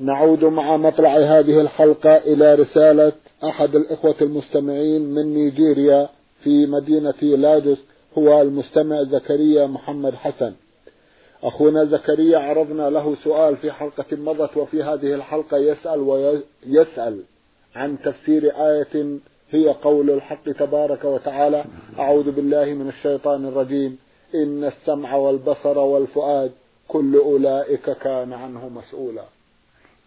نعود 0.00 0.44
مع 0.44 0.76
مطلع 0.76 1.16
هذه 1.16 1.60
الحلقة 1.60 2.16
إلى 2.16 2.54
رسالة 2.54 3.12
أحد 3.44 3.74
الإخوة 3.76 4.14
المستمعين 4.20 5.02
من 5.02 5.34
نيجيريا 5.34 6.08
في 6.42 6.66
مدينة 6.66 7.14
لاجوس 7.22 7.78
هو 8.18 8.42
المستمع 8.42 9.02
زكريا 9.02 9.66
محمد 9.66 10.14
حسن. 10.14 10.52
أخونا 11.42 11.84
زكريا 11.84 12.38
عرضنا 12.38 12.90
له 12.90 13.16
سؤال 13.24 13.56
في 13.56 13.72
حلقة 13.72 14.04
مضت 14.12 14.56
وفي 14.56 14.82
هذه 14.82 15.14
الحلقة 15.14 15.56
يسأل 15.56 16.00
ويسأل 16.00 17.20
عن 17.74 17.98
تفسير 18.04 18.52
آية 18.56 19.18
هي 19.50 19.68
قول 19.68 20.10
الحق 20.10 20.44
تبارك 20.44 21.04
وتعالى 21.04 21.64
أعوذ 21.98 22.30
بالله 22.30 22.64
من 22.64 22.88
الشيطان 22.88 23.44
الرجيم 23.44 23.98
إن 24.34 24.64
السمع 24.64 25.14
والبصر 25.16 25.78
والفؤاد 25.78 26.52
كل 26.88 27.16
أولئك 27.16 27.90
كان 27.90 28.32
عنه 28.32 28.68
مسؤولا. 28.68 29.22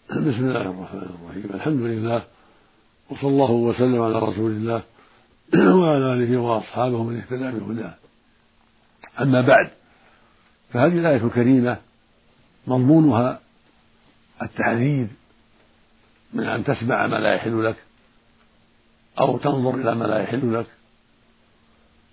بسم 0.10 0.18
الله 0.18 0.62
الرحمن 0.62 1.18
الرحيم. 1.22 1.50
الحمد 1.54 1.82
لله 1.82 2.24
وصلى 3.10 3.30
الله 3.30 3.52
وسلم 3.52 4.02
على 4.02 4.20
رسول 4.20 4.52
الله 4.52 4.84
وعلى 5.54 6.14
آله 6.14 6.38
وأصحابه 6.38 7.04
من 7.04 7.18
اهتدى 7.18 7.60
بهداه. 7.60 7.94
أما 9.22 9.42
بعد 9.42 9.70
فهذه 10.74 11.00
الآية 11.00 11.26
الكريمة 11.26 11.78
مضمونها 12.68 13.40
التحذير 14.42 15.08
من 16.34 16.44
أن 16.44 16.64
تسمع 16.64 17.08
ما 17.08 17.16
لا 17.16 17.34
يحل 17.34 17.66
لك 17.66 17.78
أو 19.20 19.38
تنظر 19.38 19.76
إلى 19.76 19.96
ما 19.96 20.06
لا 20.06 20.20
يحل 20.20 20.54
لك 20.54 20.68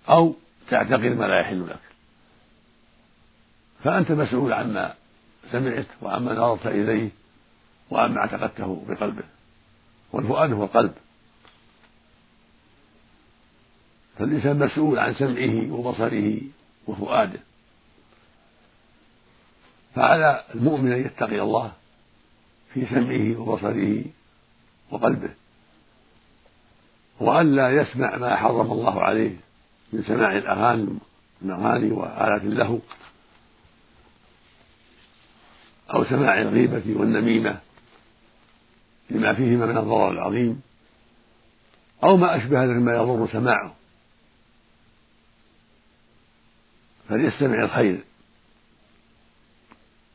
أو 0.09 0.35
تعتقد 0.69 1.05
ما 1.17 1.25
لا 1.25 1.39
يحل 1.39 1.67
لك. 1.67 1.81
فأنت 3.83 4.11
مسؤول 4.11 4.53
عما 4.53 4.93
سمعت 5.51 5.87
وعما 6.01 6.33
نظرت 6.33 6.67
إليه 6.67 7.09
وعما 7.89 8.17
اعتقدته 8.17 8.85
بقلبه 8.89 9.23
والفؤاد 10.13 10.51
هو 10.51 10.63
القلب 10.63 10.93
فالإنسان 14.17 14.59
مسؤول 14.59 14.99
عن 14.99 15.13
سمعه 15.13 15.71
وبصره 15.73 16.41
وفؤاده. 16.87 17.39
فعلى 19.95 20.43
المؤمن 20.55 20.91
أن 20.91 21.05
يتقي 21.05 21.41
الله 21.41 21.71
في 22.73 22.85
سمعه 22.85 23.41
وبصره 23.41 24.03
وقلبه. 24.91 25.29
وألا 27.19 27.69
يسمع 27.69 28.17
ما 28.17 28.35
حرم 28.35 28.71
الله 28.71 29.01
عليه 29.01 29.35
من 29.93 30.03
سماع 30.03 30.37
الأغاني 30.37 30.97
الأغاني 31.41 31.91
وآلات 31.91 32.41
اللهو 32.41 32.79
أو 35.93 36.03
سماع 36.03 36.41
الغيبة 36.41 36.83
والنميمة. 36.99 37.59
لما 39.09 39.33
فيهما 39.33 39.65
من 39.65 39.77
الضرر 39.77 40.11
العظيم 40.11 40.61
أو 42.03 42.17
ما 42.17 42.35
أشبه 42.37 42.63
ذلك 42.63 42.75
مما 42.75 42.95
يضر 42.95 43.27
سماعه. 43.27 43.75
فليستمع 47.09 47.63
الخير 47.63 47.99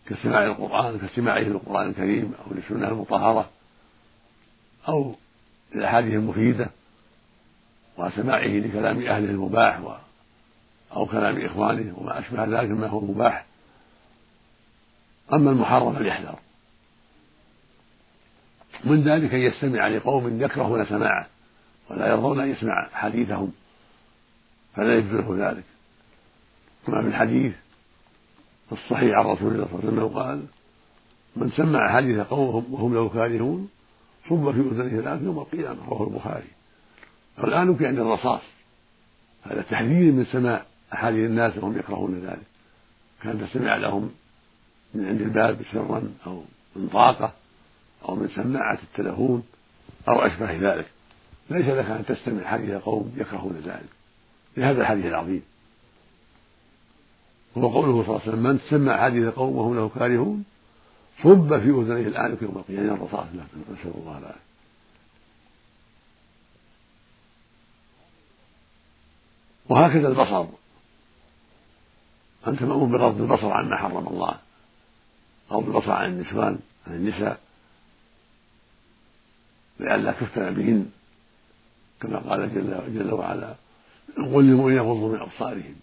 كسماع 0.06 0.44
القرآن 0.44 0.98
كسماعه 0.98 1.38
للقرآن 1.38 1.88
الكريم 1.88 2.34
أو 2.46 2.54
للسنة 2.54 2.88
المطهرة 2.88 3.50
أو 4.88 5.14
للأحاديث 5.74 6.14
المفيدة 6.14 6.70
وسماعه 7.96 8.46
لكلام 8.46 8.98
أهله 8.98 9.30
المباح 9.30 9.80
و 9.80 9.94
أو 10.92 11.06
كلام 11.06 11.44
إخوانه 11.44 11.98
وما 11.98 12.18
أشبه 12.18 12.44
ذلك 12.44 12.70
مما 12.70 12.86
هو 12.86 13.00
مباح. 13.00 13.46
أما 15.32 15.50
المحرم 15.50 15.94
فليحذر. 15.94 16.38
من 18.84 19.02
ذلك 19.02 19.34
أن 19.34 19.40
يستمع 19.40 19.88
لقوم 19.88 20.42
يكرهون 20.42 20.86
سماعه 20.86 21.26
ولا 21.90 22.08
يرضون 22.08 22.40
أن 22.40 22.50
يسمع 22.50 22.88
حديثهم 22.92 23.52
فلا 24.74 24.98
يجوز 24.98 25.38
ذلك. 25.38 25.64
كما 26.86 27.02
في 27.02 27.08
الحديث 27.08 27.52
في 28.66 28.72
الصحيح 28.72 29.18
عن 29.18 29.24
رسول 29.24 29.52
الله 29.52 29.66
صلى 29.66 29.78
الله 29.78 29.90
عليه 29.90 30.02
وسلم 30.02 30.18
قال 30.18 30.44
من 31.36 31.50
سمع 31.50 31.92
حديث 31.96 32.18
قوم 32.18 32.74
وهم 32.74 32.94
له 32.94 33.08
كارهون 33.08 33.68
صب 34.28 34.50
في 34.50 34.60
اذنه 34.60 35.02
ثلاث 35.02 35.22
يوم 35.22 35.38
القيامة. 35.38 35.88
رواه 35.88 36.08
البخاري. 36.08 36.48
والان 37.38 37.76
يعني 37.80 38.00
الرصاص. 38.00 38.42
هذا 39.42 39.62
تحذير 39.62 40.12
من 40.12 40.24
سماع 40.24 40.62
احاديث 40.92 41.30
الناس 41.30 41.58
وهم 41.58 41.78
يكرهون 41.78 42.20
ذلك. 42.20 42.46
كان 43.22 43.40
تستمع 43.40 43.76
لهم 43.76 44.10
من 44.94 45.06
عند 45.06 45.20
الباب 45.20 45.62
سرا 45.72 46.02
أو 46.26 46.42
من 46.76 46.88
طاقة. 46.88 47.32
أو 48.08 48.14
من 48.14 48.28
سماعة 48.28 48.78
التلفون 48.82 49.42
أو 50.08 50.18
أشبه 50.18 50.52
ذلك. 50.52 50.86
ليس 51.50 51.66
لك 51.66 51.86
أن 51.86 52.04
تستمع 52.06 52.44
حديث 52.44 52.70
قوم 52.70 53.14
يكرهون 53.16 53.62
ذلك. 53.66 53.88
لهذا 54.56 54.80
الحديث 54.80 55.06
العظيم. 55.06 55.42
هو 57.58 57.68
قوله 57.68 58.02
صلى 58.02 58.08
الله 58.08 58.20
عليه 58.20 58.32
وسلم 58.32 58.42
من 58.42 58.58
سمع 58.70 59.04
حديث 59.04 59.28
قوم 59.28 59.56
وهم 59.56 59.76
له 59.76 59.88
كارهون 59.88 60.44
صب 61.22 61.58
في 61.58 61.68
أذنيه 61.70 62.06
الآن 62.08 62.36
يوم 62.42 62.58
القيامة. 62.58 62.82
يعني 62.82 62.98
الرصاص 62.98 63.26
نسأل 63.70 63.92
الله 63.94 64.18
العافية 64.18 64.40
وهكذا 69.68 70.08
البصر. 70.08 70.46
أنت 72.46 72.62
مأمور 72.62 72.98
بغض 72.98 73.20
البصر 73.20 73.52
عما 73.52 73.76
حرم 73.76 74.08
الله 74.08 74.34
أو 75.50 75.60
بالبصر 75.60 75.92
عن 75.92 76.10
النسوان 76.10 76.58
عن 76.86 76.94
النساء. 76.94 77.40
لئلا 79.82 80.12
تفتن 80.12 80.54
بهن 80.54 80.90
كما 82.00 82.18
قال 82.18 82.54
جل, 82.54 82.98
جل 82.98 83.12
وعلا 83.12 83.54
قل 84.16 84.44
للمؤمنين 84.44 84.76
يغضوا 84.76 85.12
من 85.12 85.20
أبصارهم. 85.20 85.74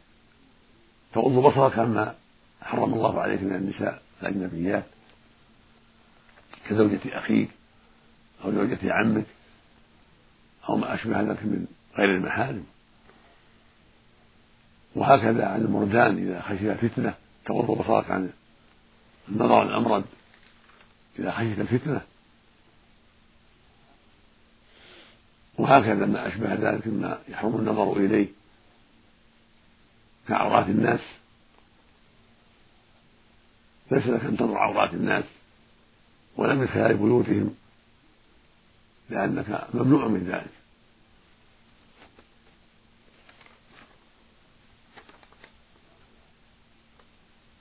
تغض 1.13 1.31
بصرك 1.31 1.79
عما 1.79 2.15
حرم 2.61 2.93
الله 2.93 3.21
عليك 3.21 3.41
من 3.41 3.55
النساء 3.55 4.01
الأجنبيات 4.21 4.83
كزوجة 6.69 6.99
أخيك 7.05 7.49
أو 8.45 8.51
زوجة 8.51 8.79
عمك 8.83 9.25
أو 10.69 10.75
ما 10.75 10.93
أشبه 10.93 11.21
ذلك 11.21 11.43
من 11.43 11.65
غير 11.97 12.15
المحارم. 12.15 12.65
وهكذا 14.95 15.45
عن 15.45 15.61
المردان 15.61 16.17
إذا 16.17 16.41
خشي 16.41 16.75
فتنة 16.75 17.13
تغض 17.45 17.77
بصرك 17.77 18.11
عن 18.11 18.29
النظر 19.29 19.63
الامرد 19.63 20.05
إذا 21.19 21.31
خشيت 21.31 21.59
الفتنة 21.59 22.01
وهكذا 25.59 26.05
ما 26.05 26.27
أشبه 26.27 26.53
ذلك 26.53 26.87
مما 26.87 27.19
يحرم 27.29 27.55
النظر 27.55 27.97
إليه 27.97 28.27
كعورات 30.27 30.65
الناس. 30.65 30.99
ليس 33.91 34.07
لك 34.07 34.23
أن 34.25 34.37
تنظر 34.37 34.57
عورات 34.57 34.93
الناس 34.93 35.23
ولا 36.37 36.53
من 36.53 36.67
خلال 36.67 36.97
بيوتهم 36.97 37.55
لأنك 39.09 39.67
ممنوع 39.73 40.07
من 40.07 40.23
ذلك. 40.23 40.51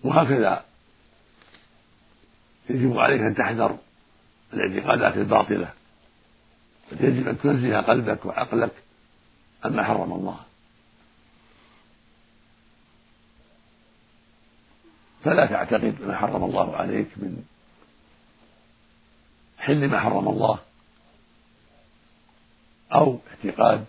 وهكذا 0.05 0.65
يجب 2.71 2.99
عليك 2.99 3.21
أن 3.21 3.35
تحذر 3.35 3.79
الاعتقادات 4.53 5.17
الباطلة. 5.17 5.78
يجب 6.93 7.29
أن 7.29 7.40
تنزه 7.40 7.81
قلبك 7.81 8.26
وعقلك 8.26 8.73
عما 9.64 9.85
حرم 9.85 10.12
الله. 10.12 10.40
فلا 15.25 15.46
تعتقد 15.46 16.02
ما 16.02 16.17
حرم 16.17 16.44
الله 16.44 16.76
عليك 16.76 17.08
من 17.17 17.44
حل 19.58 19.88
ما 19.88 20.00
حرم 20.00 20.29
الله 20.29 20.58
أو 22.93 23.19
اعتقاد 23.29 23.85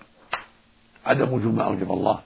عدم 1.05 1.33
وجود 1.33 1.53
ما 1.53 1.63
أوجب 1.63 1.91
الله 1.91 2.21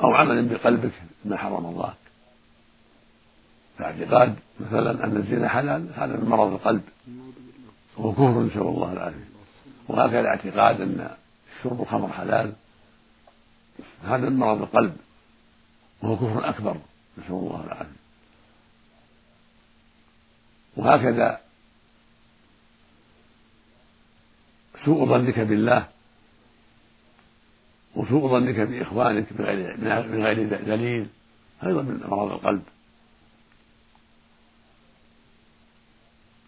أو 0.00 0.14
عمل 0.14 0.48
بقلبك 0.48 0.92
ما 1.24 1.36
حرم 1.36 1.66
الله. 1.66 1.94
فاعتقاد 3.78 4.34
مثلا 4.60 5.04
أن 5.04 5.16
الزنا 5.16 5.48
حلال 5.48 5.88
هذا 5.94 6.16
من 6.16 6.28
مرض 6.28 6.52
القلب. 6.52 6.82
وهو 7.96 8.12
كفر 8.12 8.42
نسأل 8.42 8.62
الله 8.62 8.92
العافية. 8.92 9.28
وهكذا 9.88 10.26
اعتقاد 10.28 10.80
أن 10.80 11.10
شرب 11.62 11.80
الخمر 11.80 12.12
حلال 12.12 12.52
هذا 14.04 14.28
من 14.28 14.36
مرض 14.36 14.62
القلب. 14.62 14.96
وهو 16.02 16.16
كفر 16.16 16.48
أكبر 16.48 16.76
نسأل 17.18 17.34
الله 17.34 17.64
العافية. 17.64 18.04
وهكذا 20.76 21.40
سوء 24.84 25.06
ظنك 25.06 25.40
بالله 25.40 25.88
وسوء 27.94 28.28
ظنك 28.28 28.60
بإخوانك 28.60 29.32
من 29.32 30.24
غير 30.24 30.64
دليل 30.64 31.06
أيضا 31.66 31.82
من 31.82 32.02
أمراض 32.04 32.32
القلب. 32.32 32.62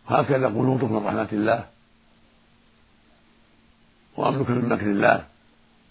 هكذا 0.08 0.46
قنوطك 0.46 0.90
من 0.90 1.06
رحمة 1.06 1.28
الله. 1.32 1.68
وأمنك 4.16 4.50
من 4.50 4.68
مكر 4.68 4.86
الله. 4.86 5.26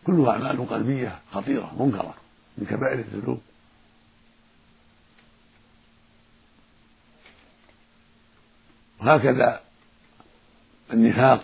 كلها 0.05 0.31
أعمال 0.31 0.69
قلبية 0.69 1.19
خطيرة 1.31 1.73
منكرة 1.79 2.13
من 2.57 2.65
كبائر 2.65 2.99
الذنوب. 2.99 3.41
وهكذا 8.99 9.61
النفاق 10.93 11.43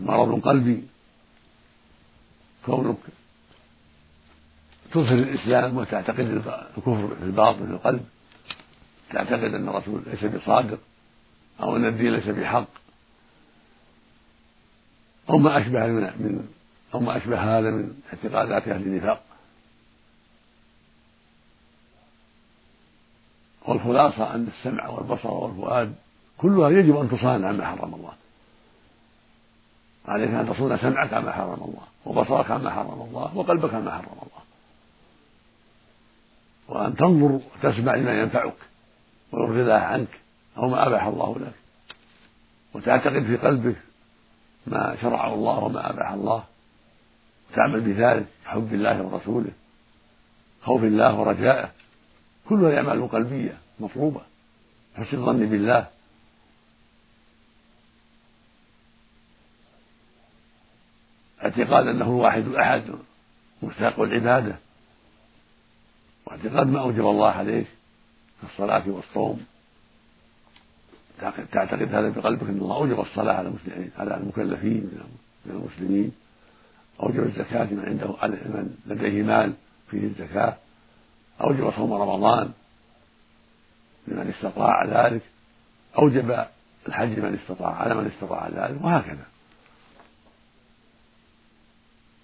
مرض 0.00 0.40
قلبي. 0.40 0.84
كونك 2.66 2.96
تظهر 4.92 5.18
الإسلام 5.18 5.76
وتعتقد 5.76 6.20
الكفر 6.20 7.16
في 7.16 7.24
الباطن 7.24 7.66
في 7.66 7.72
القلب. 7.72 8.06
تعتقد 9.10 9.54
أن 9.54 9.68
الرسول 9.68 10.02
ليس 10.06 10.24
بصادق. 10.24 10.78
أو 11.62 11.76
أن 11.76 11.86
الدين 11.86 12.12
ليس 12.12 12.28
بحق. 12.28 12.66
أو 15.30 15.38
ما 15.38 15.58
أشبه 15.58 15.86
من 15.86 16.48
أو 16.94 17.00
ما 17.00 17.16
أشبه 17.16 17.58
هذا 17.58 17.70
من 17.70 18.02
اعتقادات 18.12 18.68
أهل 18.68 18.82
النفاق. 18.82 19.22
والخلاصة 23.68 24.34
أن 24.34 24.46
السمع 24.46 24.88
والبصر 24.88 25.30
والفؤاد 25.30 25.94
كلها 26.38 26.70
يجب 26.70 26.96
أن 26.96 27.10
تصان 27.10 27.44
عما 27.44 27.66
حرم 27.66 27.94
الله. 27.94 28.12
عليك 30.06 30.30
أن 30.30 30.48
تصون 30.48 30.78
سمعك 30.78 31.12
عما 31.12 31.32
حرم 31.32 31.52
الله 31.52 31.86
وبصرك 32.04 32.50
عما 32.50 32.70
حرم 32.70 33.02
الله 33.02 33.36
وقلبك 33.36 33.74
عما 33.74 33.90
حرم 33.90 34.12
الله. 34.12 34.40
وأن 36.68 36.96
تنظر 36.96 37.40
وتسمع 37.54 37.94
لما 37.94 38.20
ينفعك 38.20 38.56
ويرضي 39.32 39.60
الله 39.60 39.74
عنك. 39.74 40.20
أو 40.56 40.68
ما 40.68 40.86
أباح 40.86 41.04
الله 41.04 41.38
لك. 41.38 41.54
وتعتقد 42.74 43.22
في 43.22 43.36
قلبك 43.36 43.76
ما 44.66 44.96
شرعه 45.00 45.34
الله 45.34 45.58
وما 45.58 45.90
أباح 45.90 46.10
الله. 46.10 46.44
وتعمل 47.50 47.80
بذلك 47.80 48.26
حب 48.44 48.74
الله 48.74 49.02
ورسوله 49.02 49.52
خوف 50.62 50.82
الله 50.82 51.14
ورجائه. 51.14 51.70
كلها 52.48 52.76
أعمال 52.76 53.08
قلبية 53.08 53.58
مطلوبة 53.80 54.20
حسن 54.94 55.16
الظن 55.16 55.46
بالله. 55.46 55.86
اعتقاد 61.44 61.86
أنه 61.86 62.04
الواحد 62.04 62.46
الاحد 62.46 62.84
مستحق 63.62 64.00
العبادة. 64.00 64.56
واعتقاد 66.26 66.66
ما 66.66 66.80
أوجب 66.80 67.06
الله 67.06 67.30
عليك 67.30 67.66
في 68.40 68.46
الصلاة 68.46 68.88
والصوم. 68.88 69.46
تعتقد 71.20 71.94
هذا 71.94 72.08
بقلبك 72.08 72.48
ان 72.48 72.58
الله 72.58 72.76
أوجب 72.76 73.00
الصلاة 73.00 73.34
على 73.34 73.48
المسلمين 73.48 73.90
على 73.98 74.16
المكلفين 74.16 74.90
من 75.46 75.52
المسلمين. 75.52 76.12
أوجب 77.02 77.22
الزكاة 77.22 77.64
من 77.64 77.84
عنده 77.84 78.08
من 78.26 78.76
لديه 78.86 79.22
مال 79.22 79.52
فيه 79.90 80.04
الزكاة. 80.04 80.56
أوجب 81.40 81.70
صوم 81.70 81.92
رمضان 81.92 82.52
لمن 84.08 84.34
استطاع 84.36 84.84
ذلك. 84.84 85.22
أوجب 85.98 86.44
الحج 86.88 87.18
من 87.18 87.38
استطاع 87.42 87.74
على 87.74 87.94
من 87.94 88.06
استطاع 88.06 88.48
ذلك 88.48 88.84
وهكذا. 88.84 89.24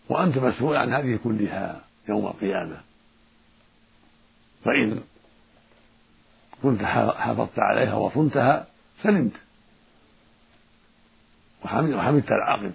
وأنت 0.08 0.38
مسؤول 0.38 0.76
عن 0.76 0.92
هذه 0.92 1.18
كلها 1.24 1.80
يوم 2.08 2.26
القيامة. 2.26 2.76
فإن 4.64 5.00
كنت 6.62 6.82
حافظت 6.82 7.58
عليها 7.58 7.94
وصنتها 7.94 8.66
سلمت. 9.02 9.32
وحمدت 11.64 12.28
العاقبة. 12.30 12.72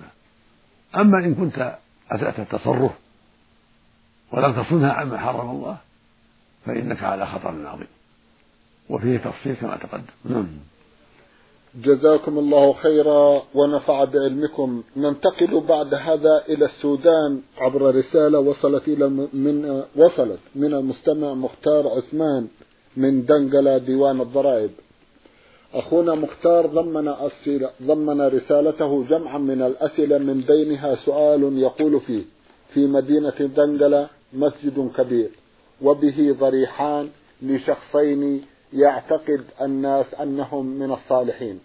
أما 0.96 1.18
إن 1.18 1.36
كنت 1.36 1.78
أسأت 2.12 2.40
التصرف 2.40 2.92
ولم 4.32 4.64
تصنها 4.64 4.92
عما 4.94 5.18
حرم 5.18 5.50
الله 5.50 5.78
فإنك 6.66 7.04
على 7.04 7.26
خطر 7.26 7.68
عظيم. 7.68 7.88
وفيه 8.90 9.18
تفصيل 9.18 9.56
كما 9.56 9.78
تقدم. 9.78 10.04
نعم. 10.26 10.48
جزاكم 11.76 12.38
الله 12.38 12.74
خيرا 12.74 13.44
ونفع 13.54 14.04
بعلمكم. 14.04 14.84
ننتقل 14.98 15.60
بعد 15.60 15.94
هذا 15.94 16.44
إلى 16.50 16.66
السودان 16.66 17.42
عبر 17.58 17.96
رسالة 17.96 18.40
وصلت 18.40 18.88
إلى 18.88 19.10
من 19.34 19.84
وصلت 19.96 20.40
من 20.56 20.74
المستمع 20.74 21.34
مختار 21.34 21.88
عثمان 21.88 22.48
من 22.98 23.26
دنقلة 23.26 23.78
ديوان 23.78 24.22
الضرائب. 24.22 24.72
أخونا 25.74 26.16
مختار 26.16 26.66
ضمن 26.66 27.08
ضمن 27.84 28.22
رسالته 28.22 29.06
جمعا 29.10 29.38
من 29.38 29.62
الأسئلة 29.62 30.18
من 30.18 30.42
بينها 30.42 30.96
سؤال 30.96 31.58
يقول 31.58 32.00
فيه 32.00 32.24
في 32.74 32.88
مدينة 32.88 33.30
دنقلة 33.40 34.08
مسجد 34.34 34.92
كبير 34.98 35.30
وبه 35.82 36.36
ضريحان 36.40 37.10
لشخصين 37.42 38.46
يعتقد 38.74 39.42
الناس 39.62 40.06
أنهم 40.14 40.66
من 40.66 40.92
الصالحين. 40.92 41.60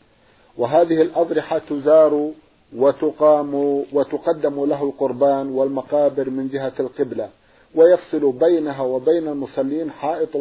وهذه 0.58 1.02
الأضرحة 1.02 1.58
تزار 1.58 2.30
وتقام 2.76 3.54
وتقدم 3.92 4.64
له 4.64 4.84
القربان 4.84 5.48
والمقابر 5.48 6.30
من 6.30 6.48
جهة 6.48 6.72
القبلة 6.80 7.28
ويفصل 7.74 8.32
بينها 8.32 8.82
وبين 8.82 9.28
المصلين 9.28 9.90
حائط 9.90 10.36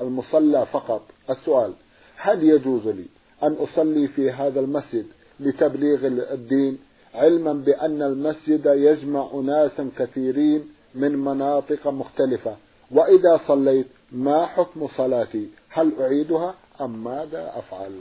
المصلى 0.00 0.66
فقط. 0.72 1.02
السؤال 1.30 1.72
هل 2.16 2.42
يجوز 2.42 2.88
لي 2.88 3.04
أن 3.42 3.52
أصلي 3.52 4.08
في 4.08 4.30
هذا 4.30 4.60
المسجد 4.60 5.06
لتبليغ 5.40 6.06
الدين 6.32 6.78
علما 7.14 7.52
بأن 7.52 8.02
المسجد 8.02 8.66
يجمع 8.66 9.30
أناسا 9.34 9.90
كثيرين 9.98 10.64
من 10.94 11.12
مناطق 11.16 11.88
مختلفة؟ 11.88 12.56
وإذا 12.90 13.40
صليت 13.48 13.86
ما 14.12 14.46
حكم 14.46 14.88
صلاتي؟ 14.88 15.48
هل 15.68 15.92
أعيدها 16.00 16.54
أم 16.80 17.04
ماذا 17.04 17.52
أفعل؟ 17.56 18.00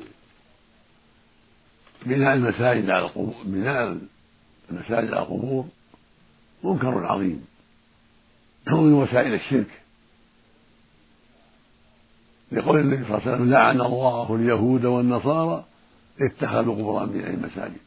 بناء 2.06 2.34
المساجد 2.34 2.90
على 2.90 3.06
القبور 3.06 3.34
بناء 3.46 3.98
المساجد 4.72 5.14
على 5.14 5.20
القبور 5.20 5.66
منكر 6.64 7.06
عظيم. 7.06 7.46
هو 8.70 8.82
من 8.82 8.94
وسائل 8.94 9.34
الشرك. 9.34 9.83
لقول 12.54 12.80
النبي 12.80 13.06
صلى 13.06 13.18
الله 13.18 13.22
عليه 13.22 13.36
وسلم 13.36 13.52
لعن 13.52 13.82
الله 13.82 14.36
اليهود 14.36 14.86
والنصارى 14.86 15.66
اتخذوا 16.22 16.76
قبور 16.76 17.04
انبيائهم 17.04 17.42
مساجد 17.42 17.78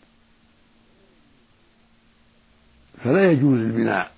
فلا 3.05 3.33
يجوز 3.33 3.59
البناء 3.59 4.13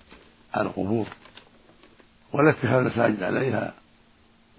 على 0.53 0.67
القبور 0.67 1.07
ولا 2.33 2.49
اتخاذ 2.49 2.73
المساجد 2.73 3.23
عليها 3.23 3.73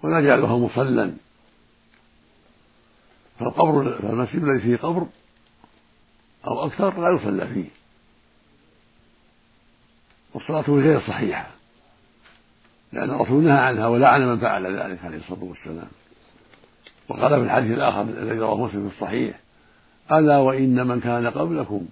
ولا 0.03 0.21
جعلها 0.21 0.57
مصلى 0.57 1.13
فالقبر 3.39 3.97
فالمسجد 4.01 4.43
الذي 4.43 4.59
فيه 4.59 4.77
قبر 4.77 5.07
أو 6.47 6.65
أكثر 6.65 7.01
لا 7.01 7.15
يصلى 7.15 7.47
فيه. 7.47 7.69
والصلاة 10.33 10.69
غير 10.69 10.99
صحيحة. 10.99 11.47
لأن 12.93 13.09
الرسول 13.09 13.43
نهى 13.43 13.57
عنها 13.57 13.87
ولعن 13.87 14.27
من 14.27 14.39
فعل 14.39 14.65
ذلك 14.65 15.05
عليه 15.05 15.17
الصلاة 15.17 15.43
والسلام. 15.43 15.87
وقال 17.09 17.29
في 17.29 17.45
الحديث 17.45 17.71
الآخر 17.71 18.01
الذي 18.01 18.39
رواه 18.39 18.65
مسلم 18.65 18.89
في 18.89 18.95
الصحيح 18.95 19.39
ألا 20.11 20.37
وإن 20.37 20.87
من 20.87 20.99
كان 20.99 21.27
قبلكم 21.27 21.85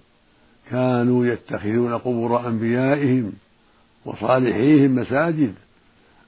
كانوا 0.69 1.25
يتخذون 1.25 1.97
قبور 1.97 2.47
أنبيائهم 2.47 3.33
وصالحيهم 4.05 4.95
مساجد. 4.95 5.53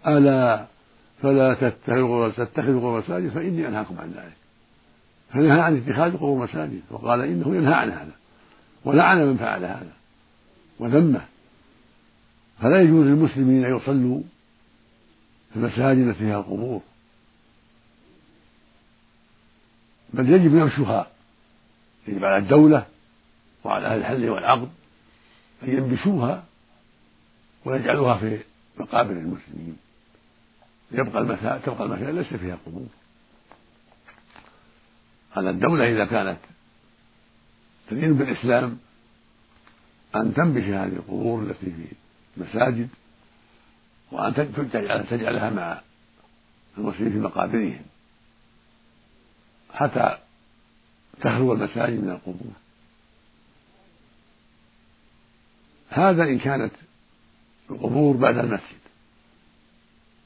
ألا 0.07 0.65
فلا 1.21 1.53
تتخذوا 1.53 2.79
قبور 2.79 2.99
مساجد 2.99 3.29
فإني 3.29 3.67
أنهاكم 3.67 3.95
عن 3.99 4.07
ذلك. 4.07 4.37
فنهى 5.33 5.61
عن 5.61 5.77
اتخاذ 5.77 6.13
قبور 6.13 6.43
مساجد 6.43 6.81
وقال 6.91 7.21
إنه 7.21 7.55
ينهى 7.55 7.73
عن 7.73 7.89
هذا 7.89 8.11
ولعن 8.85 9.27
من 9.27 9.37
فعل 9.37 9.63
هذا 9.63 9.93
وذمه. 10.79 11.21
فلا 12.61 12.81
يجوز 12.81 13.05
للمسلمين 13.05 13.65
أن 13.65 13.75
يصلوا 13.77 14.21
في 15.53 15.55
المساجد 15.55 16.11
فيها 16.11 16.39
القبور. 16.39 16.81
بل 20.13 20.29
يجب 20.29 20.53
نبشها 20.55 21.07
يجب 22.07 22.25
على 22.25 22.37
الدولة 22.43 22.85
وعلى 23.63 23.87
أهل 23.87 23.99
الحل 23.99 24.29
والعقد 24.29 24.69
أن 25.63 25.69
ينبشوها 25.69 26.43
ويجعلوها 27.65 28.17
في 28.17 28.39
مقابر 28.77 29.11
المسلمين. 29.11 29.77
يبقى 30.91 31.21
المساء 31.21 31.61
تبقى 31.65 31.83
المساء 31.83 32.11
ليس 32.11 32.33
فيها 32.33 32.57
قبور. 32.65 32.87
على 35.35 35.49
الدولة 35.49 35.91
إذا 35.91 36.05
كانت 36.05 36.37
تدين 37.89 38.13
بالإسلام 38.13 38.77
أن 40.15 40.33
تنبش 40.33 40.63
هذه 40.63 40.93
القبور 40.93 41.41
التي 41.43 41.65
في 41.65 41.85
المساجد 42.37 42.89
وأن 44.11 44.33
تجعل 44.73 45.07
تجعلها 45.07 45.49
مع 45.49 45.81
المسلمين 46.77 47.13
في 47.13 47.19
مقابرهم. 47.19 47.81
حتى 49.73 50.17
تخلو 51.21 51.53
المساجد 51.53 52.03
من 52.03 52.09
القبور. 52.09 52.51
هذا 55.89 56.23
إن 56.23 56.39
كانت 56.39 56.73
القبور 57.69 58.17
بعد 58.17 58.37
المسجد. 58.37 58.81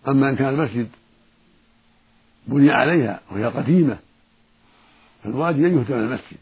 أما 0.07 0.29
إن 0.29 0.35
كان 0.35 0.49
المسجد 0.49 0.89
بني 2.47 2.71
عليها 2.71 3.21
وهي 3.31 3.45
قديمة 3.45 3.97
فالواجب 5.23 5.65
أن 5.65 5.77
يهدم 5.77 5.97
المسجد 5.97 6.37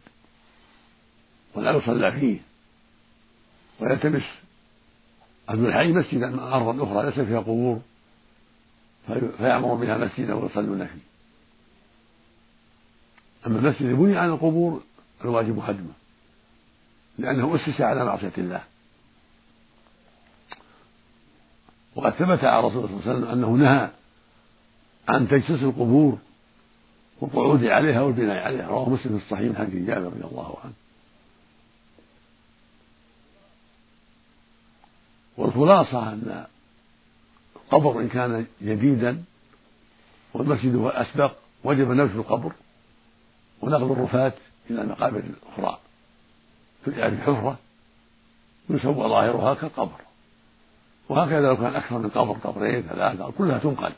ولا 1.54 1.72
يصلى 1.72 2.12
فيه 2.12 2.40
ويلتمس 3.80 4.24
أهل 5.50 5.66
الحي 5.66 5.92
مسجدا 5.92 6.56
أرضا 6.56 6.84
أخرى 6.84 7.06
ليس 7.06 7.20
فيها 7.20 7.40
قبور 7.40 7.82
فيعمر 9.38 9.74
بها 9.74 9.98
مسجدا 9.98 10.34
ويصلون 10.34 10.86
فيه. 10.86 11.00
أما 13.48 13.60
المسجد 13.60 13.86
بني 13.86 14.18
على 14.18 14.34
القبور 14.34 14.82
الواجب 15.24 15.60
هدمه 15.60 15.94
لأنه 17.18 17.56
أسس 17.56 17.82
على 17.82 18.06
معصية 18.06 18.32
الله. 18.38 18.64
وقد 21.96 22.12
ثبت 22.12 22.44
عن 22.44 22.64
رسول 22.64 22.86
الله 22.86 22.88
صلى 22.88 22.98
الله 22.98 23.10
عليه 23.10 23.20
وسلم 23.20 23.30
أنه 23.32 23.50
نهى 23.50 23.90
عن 25.08 25.28
تجسيس 25.28 25.64
القبور 25.64 26.18
والقعود 27.22 27.66
عليها 27.66 28.02
والبناء 28.02 28.38
عليها. 28.38 28.68
رواه 28.68 28.90
مسلم 28.90 29.20
في 29.20 29.26
الصحيح 29.26 29.50
من 29.50 29.58
حديث 29.58 29.88
جابر 29.88 30.06
رضي 30.06 30.24
الله 30.24 30.58
عنه. 30.64 30.74
والخلاصة 35.38 36.14
أن 36.14 36.46
القبر 37.56 38.00
إن 38.00 38.10
كان 38.10 38.46
جديدا 38.62 39.24
والمسجد 40.34 40.76
هو 40.76 40.90
الأسبق 40.90 41.32
وجب 41.64 41.92
نبش 41.92 42.12
القبر 42.16 42.54
ونقل 43.62 43.92
الرفاة 43.92 44.34
إلى 44.70 44.82
المقابر 44.82 45.20
الأخرى. 45.20 45.80
تجعل 46.86 47.18
في 47.18 47.56
يسوى 48.70 48.94
ظاهرها 48.94 49.54
كالقبر. 49.54 50.02
وهكذا 51.10 51.42
لو 51.42 51.58
كان 51.58 51.76
أكثر 51.76 51.98
من 51.98 52.10
قبر 52.10 52.34
قبرين 52.34 52.82
ثلاثة 52.82 53.32
كلها 53.32 53.58
تنقل. 53.58 53.94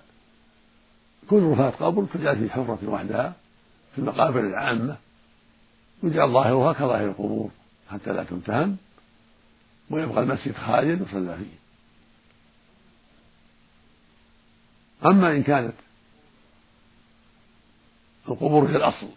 كل 1.30 1.44
رفاة 1.44 1.70
قبر 1.70 2.06
تجعل 2.14 2.38
في 2.38 2.50
حفرة 2.50 2.80
وحدها 2.88 3.34
في 3.96 4.00
المقابر 4.02 4.40
العامة 4.40 4.96
يجعل 6.04 6.32
ظاهرها 6.32 6.74
كظاهر 6.74 7.06
القبور 7.06 7.50
حتى 7.92 8.12
لا 8.12 8.24
تمتهن. 8.24 8.78
ويبقى 9.90 10.24
المسجد 10.24 10.56
خاليا 10.56 11.00
يصلى 11.10 11.38
فيه 11.38 11.66
أما 15.10 15.32
إن 15.32 15.44
كانت 15.44 15.74
القبور 18.28 18.72
هي 18.72 18.76
الأصل 18.76 19.10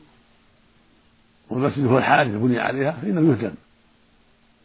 والمسجد 1.51 1.85
هو 1.87 1.99
الحادث 1.99 2.35
بني 2.35 2.59
عليها 2.59 2.91
فإنه 2.91 3.33
يهدم. 3.33 3.55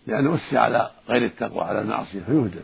لأنه 0.08 0.36
أسس 0.36 0.54
على 0.54 0.92
غير 1.10 1.26
التقوى 1.26 1.64
على 1.64 1.82
المعصية 1.82 2.20
فيهدم. 2.20 2.64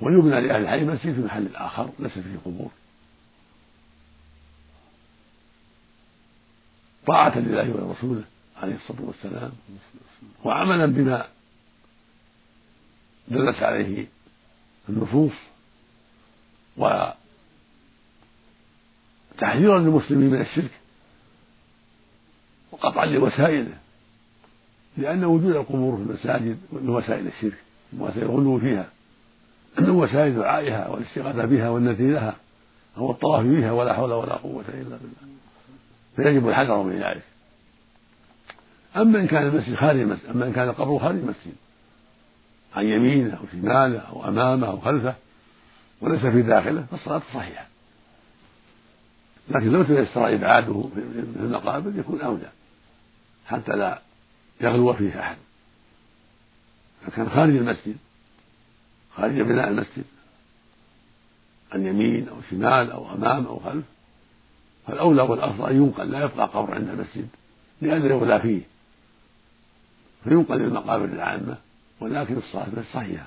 ويبنى 0.00 0.40
لأهل 0.40 0.62
الحي 0.62 0.84
مسجد 0.84 1.14
في 1.14 1.20
محل 1.20 1.56
آخر 1.56 1.90
ليس 1.98 2.12
فيه 2.12 2.38
قبور. 2.44 2.70
طاعة 7.06 7.38
لله 7.38 7.70
ولرسوله 7.70 8.24
عليه 8.62 8.74
الصلاة 8.74 9.02
والسلام 9.02 9.52
وعملا 10.44 10.86
بما 10.86 11.26
دلت 13.28 13.62
عليه 13.62 14.06
النصوص 14.88 15.32
وتحذيرا 16.76 17.16
للمسلمين 19.78 20.30
من 20.30 20.40
الشرك 20.40 20.70
وقطعا 22.72 23.06
لوسائله 23.06 23.78
لأن 24.96 25.24
وجود 25.24 25.56
القبور 25.56 25.96
في 25.96 26.02
المساجد 26.02 26.58
من 26.72 26.88
وسائل 26.88 27.26
الشرك 27.26 27.58
وسائل 27.98 28.22
الغلو 28.22 28.58
فيها 28.58 28.88
من 29.78 29.90
وسائل 29.90 30.34
دعائها 30.34 30.88
والاستغاثة 30.88 31.44
بها 31.44 31.68
والنذير 31.68 32.14
لها 32.14 32.36
هو 32.96 33.10
الطواف 33.10 33.46
بها 33.46 33.72
ولا 33.72 33.94
حول 33.94 34.12
ولا 34.12 34.34
قوة 34.34 34.64
إلا 34.68 34.96
بالله. 34.96 35.36
فيجب 36.16 36.48
الحذر 36.48 36.82
من 36.82 36.92
ذلك. 36.92 37.22
أما 38.96 39.20
إن 39.20 39.26
كان 39.26 39.46
المسجد 39.46 39.74
خارج 39.74 40.00
المسجد 40.00 40.26
أما 40.28 40.46
إن 40.46 40.52
كان 40.52 40.68
القبر 40.68 40.98
خارج 40.98 41.16
المسجد. 41.16 41.54
عن 42.74 42.84
يمينه 42.86 43.34
أو 43.34 43.44
شماله 43.52 43.98
أو 43.98 44.28
أمامه 44.28 44.66
أو 44.66 44.80
خلفه 44.80 45.14
وليس 46.00 46.26
في 46.26 46.42
داخله 46.42 46.86
فالصلاة 46.90 47.22
صحيحة. 47.34 47.66
لكن 49.48 49.72
لو 49.72 49.82
تيسر 49.82 50.34
إبعاده 50.34 50.88
في 50.94 51.00
المقابر 51.40 51.98
يكون 51.98 52.20
أولى. 52.20 52.50
حتى 53.46 53.72
لا 53.72 54.02
يغلو 54.60 54.92
فيه 54.92 55.20
أحد. 55.20 55.36
فكان 57.06 57.28
خارج 57.28 57.56
المسجد 57.56 57.96
خارج 59.16 59.40
بناء 59.40 59.68
المسجد 59.68 60.04
عن 61.72 61.86
يمين 61.86 62.28
أو 62.28 62.36
شمال 62.50 62.90
أو 62.90 63.14
أمام 63.14 63.46
أو 63.46 63.58
خلف 63.58 63.84
فالأولى 64.86 65.22
والأفضل 65.22 65.70
أن 65.70 65.76
ينقل 65.76 66.10
لا 66.10 66.24
يبقى 66.24 66.46
قبر 66.46 66.74
عند 66.74 66.88
المسجد 66.88 67.28
لأنه 67.80 68.04
يغلى 68.04 68.40
فيه. 68.40 68.75
فينقل 70.26 70.58
للمقابر 70.58 71.04
العامة 71.04 71.56
ولكن 72.00 72.36
الصلاة 72.36 72.66
صحيحة. 72.94 73.26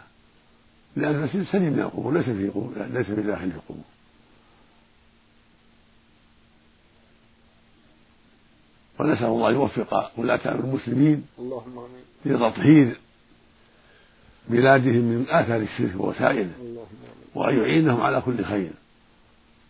لأن 0.95 1.15
المسجد 1.15 1.43
سليم 1.43 1.73
من 1.73 1.79
القبور 1.79 2.13
ليس 2.13 2.25
فيه 2.25 2.49
قبور 2.49 2.71
ليس 2.93 3.05
في 3.05 3.21
داخله 3.21 3.51
قبور 3.69 3.83
ونسأل 8.99 9.25
الله 9.25 9.51
يوفق 9.51 10.11
ولاة 10.17 10.39
أمر 10.45 10.63
المسلمين 10.63 11.25
اللهم 11.39 11.87
لتطهير 12.25 12.97
بلادهم 14.49 15.01
من 15.01 15.25
آثار 15.29 15.61
الشرك 15.61 15.95
ووسائله 15.99 16.49
وأن 17.35 17.57
يعينهم 17.57 18.01
على 18.01 18.21
كل 18.21 18.43
خير 18.45 18.71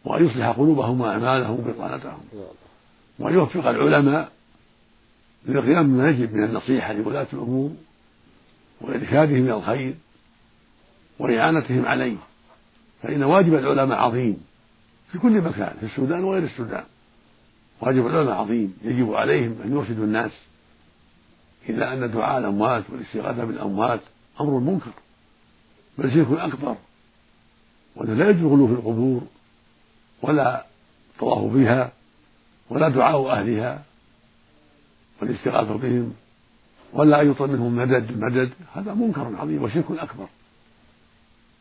وأن 0.05 0.25
يصلح 0.25 0.47
قلوبهم 0.49 1.01
وأعمالهم 1.01 1.53
وبطانتهم. 1.59 2.19
وأن 3.19 3.33
يوفق 3.33 3.67
العلماء 3.67 4.31
للقيام 5.45 5.87
بما 5.87 6.09
يجب 6.09 6.33
من 6.33 6.43
النصيحة 6.43 6.93
لولاة 6.93 7.27
الأمور 7.33 7.71
وإرشادهم 8.81 9.35
إلى 9.45 9.53
الخير 9.53 9.95
وإعانتهم 11.19 11.85
عليه 11.85 12.17
فإن 13.03 13.23
واجب 13.23 13.53
العلماء 13.53 13.97
عظيم 13.97 14.43
في 15.11 15.19
كل 15.19 15.41
مكان 15.41 15.73
في 15.79 15.85
السودان 15.85 16.23
وغير 16.23 16.43
السودان. 16.43 16.83
واجب 17.81 18.07
العلماء 18.07 18.35
عظيم 18.35 18.77
يجب 18.83 19.13
عليهم 19.13 19.55
أن 19.65 19.71
يرشدوا 19.71 20.05
الناس 20.05 20.31
إلى 21.69 21.93
أن 21.93 22.11
دعاء 22.11 22.39
الأموات 22.39 22.83
والاستغاثة 22.89 23.45
بالأموات 23.45 23.99
أمر 24.41 24.59
منكر 24.59 24.91
بل 25.97 26.13
شرك 26.13 26.39
أكبر. 26.39 26.75
وأنه 27.95 28.13
لا 28.13 28.29
يجوز 28.29 28.41
الغلو 28.43 28.67
في 28.67 28.73
القبور 28.73 29.21
ولا 30.21 30.65
طواف 31.19 31.53
بها 31.53 31.91
ولا 32.69 32.89
دعاء 32.89 33.29
أهلها 33.31 33.83
والاستغاثة 35.21 35.77
بهم 35.77 36.13
ولا 36.93 37.21
أن 37.21 37.31
يطلب 37.31 37.51
منهم 37.51 37.75
مدد 37.75 38.17
مدد 38.17 38.49
هذا 38.73 38.93
منكر 38.93 39.35
عظيم 39.35 39.63
وشرك 39.63 39.85
أكبر. 39.91 40.27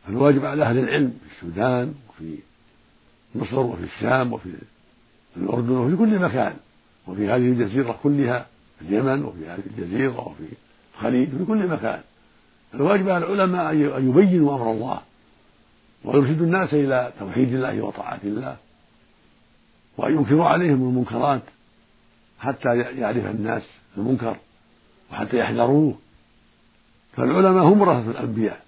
فالواجب 0.07 0.45
على 0.45 0.63
أهل 0.63 0.77
العلم 0.77 1.09
في 1.09 1.35
السودان 1.35 1.93
وفي 2.09 2.37
مصر 3.35 3.59
وفي 3.59 3.83
الشام 3.83 4.33
وفي 4.33 4.49
الأردن 5.37 5.71
وفي 5.71 5.95
كل 5.95 6.19
مكان 6.19 6.53
وفي 7.07 7.25
هذه 7.27 7.35
الجزيرة 7.35 7.99
كلها 8.03 8.47
في 8.79 8.85
اليمن 8.85 9.25
وفي 9.25 9.47
هذه 9.47 9.63
الجزيرة 9.77 10.27
وفي 10.27 10.43
الخليج 10.95 11.29
في 11.29 11.45
كل 11.45 11.67
مكان. 11.67 12.01
الواجب 12.73 13.09
على 13.09 13.25
العلماء 13.25 13.71
أن 13.71 14.09
يبينوا 14.09 14.55
أمر 14.55 14.71
الله 14.71 15.01
ويرشد 16.03 16.41
الناس 16.41 16.73
إلى 16.73 17.11
توحيد 17.19 17.53
الله 17.53 17.81
وطاعة 17.81 18.19
الله 18.23 18.57
وأن 19.97 20.13
ينكروا 20.13 20.45
عليهم 20.45 20.89
المنكرات. 20.89 21.41
حتى 22.39 22.77
يعرف 22.77 23.25
الناس 23.25 23.63
المنكر 23.97 24.37
وحتى 25.11 25.37
يحذروه. 25.37 25.97
فالعلماء 27.13 27.63
هم 27.63 27.81
ورثة 27.81 28.11
الأنبياء. 28.11 28.63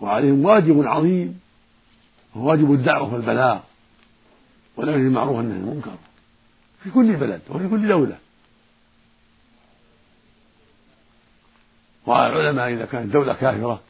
وعليهم 0.00 0.44
واجب 0.44 0.82
عظيم 0.86 1.40
وهو 2.34 2.48
واجب 2.50 2.72
الدعوة 2.72 3.14
والبلاغ 3.14 3.60
والأمر 4.76 4.96
بالمعروف 4.96 5.36
والنهي 5.36 5.54
عن 5.56 5.60
المنكر. 5.60 5.96
في 6.82 6.90
كل 6.90 7.16
بلد 7.16 7.40
وفي 7.50 7.68
كل 7.68 7.88
دولة. 7.88 8.18
وعلى 12.06 12.32
العلماء 12.32 12.72
إذا 12.72 12.84
كانت 12.84 13.12
دولة 13.12 13.32
كافرة 13.34 13.80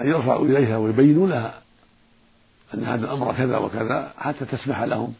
أن 0.00 0.06
يرفعوا 0.06 0.46
إليها 0.46 0.76
ويبينوا 0.76 1.28
لها 1.28 1.62
أن 2.74 2.84
هذا 2.84 3.04
الأمر 3.04 3.34
كذا 3.34 3.56
وكذا 3.56 4.14
حتى 4.18 4.44
تسمح 4.44 4.82
لهم 4.82 5.14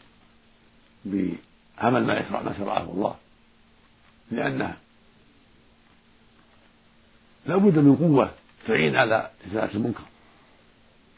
بعمل 1.77 2.05
ما 2.05 2.19
يشرع 2.19 2.41
ما 2.41 2.53
شرعه 2.57 2.83
الله. 2.83 3.15
لأنه 4.31 4.77
لا 7.45 7.55
بد 7.55 7.77
من 7.77 7.95
قوة 7.95 8.31
تعين 8.67 8.95
على 8.95 9.29
إزالة 9.47 9.73
المنكر. 9.73 10.03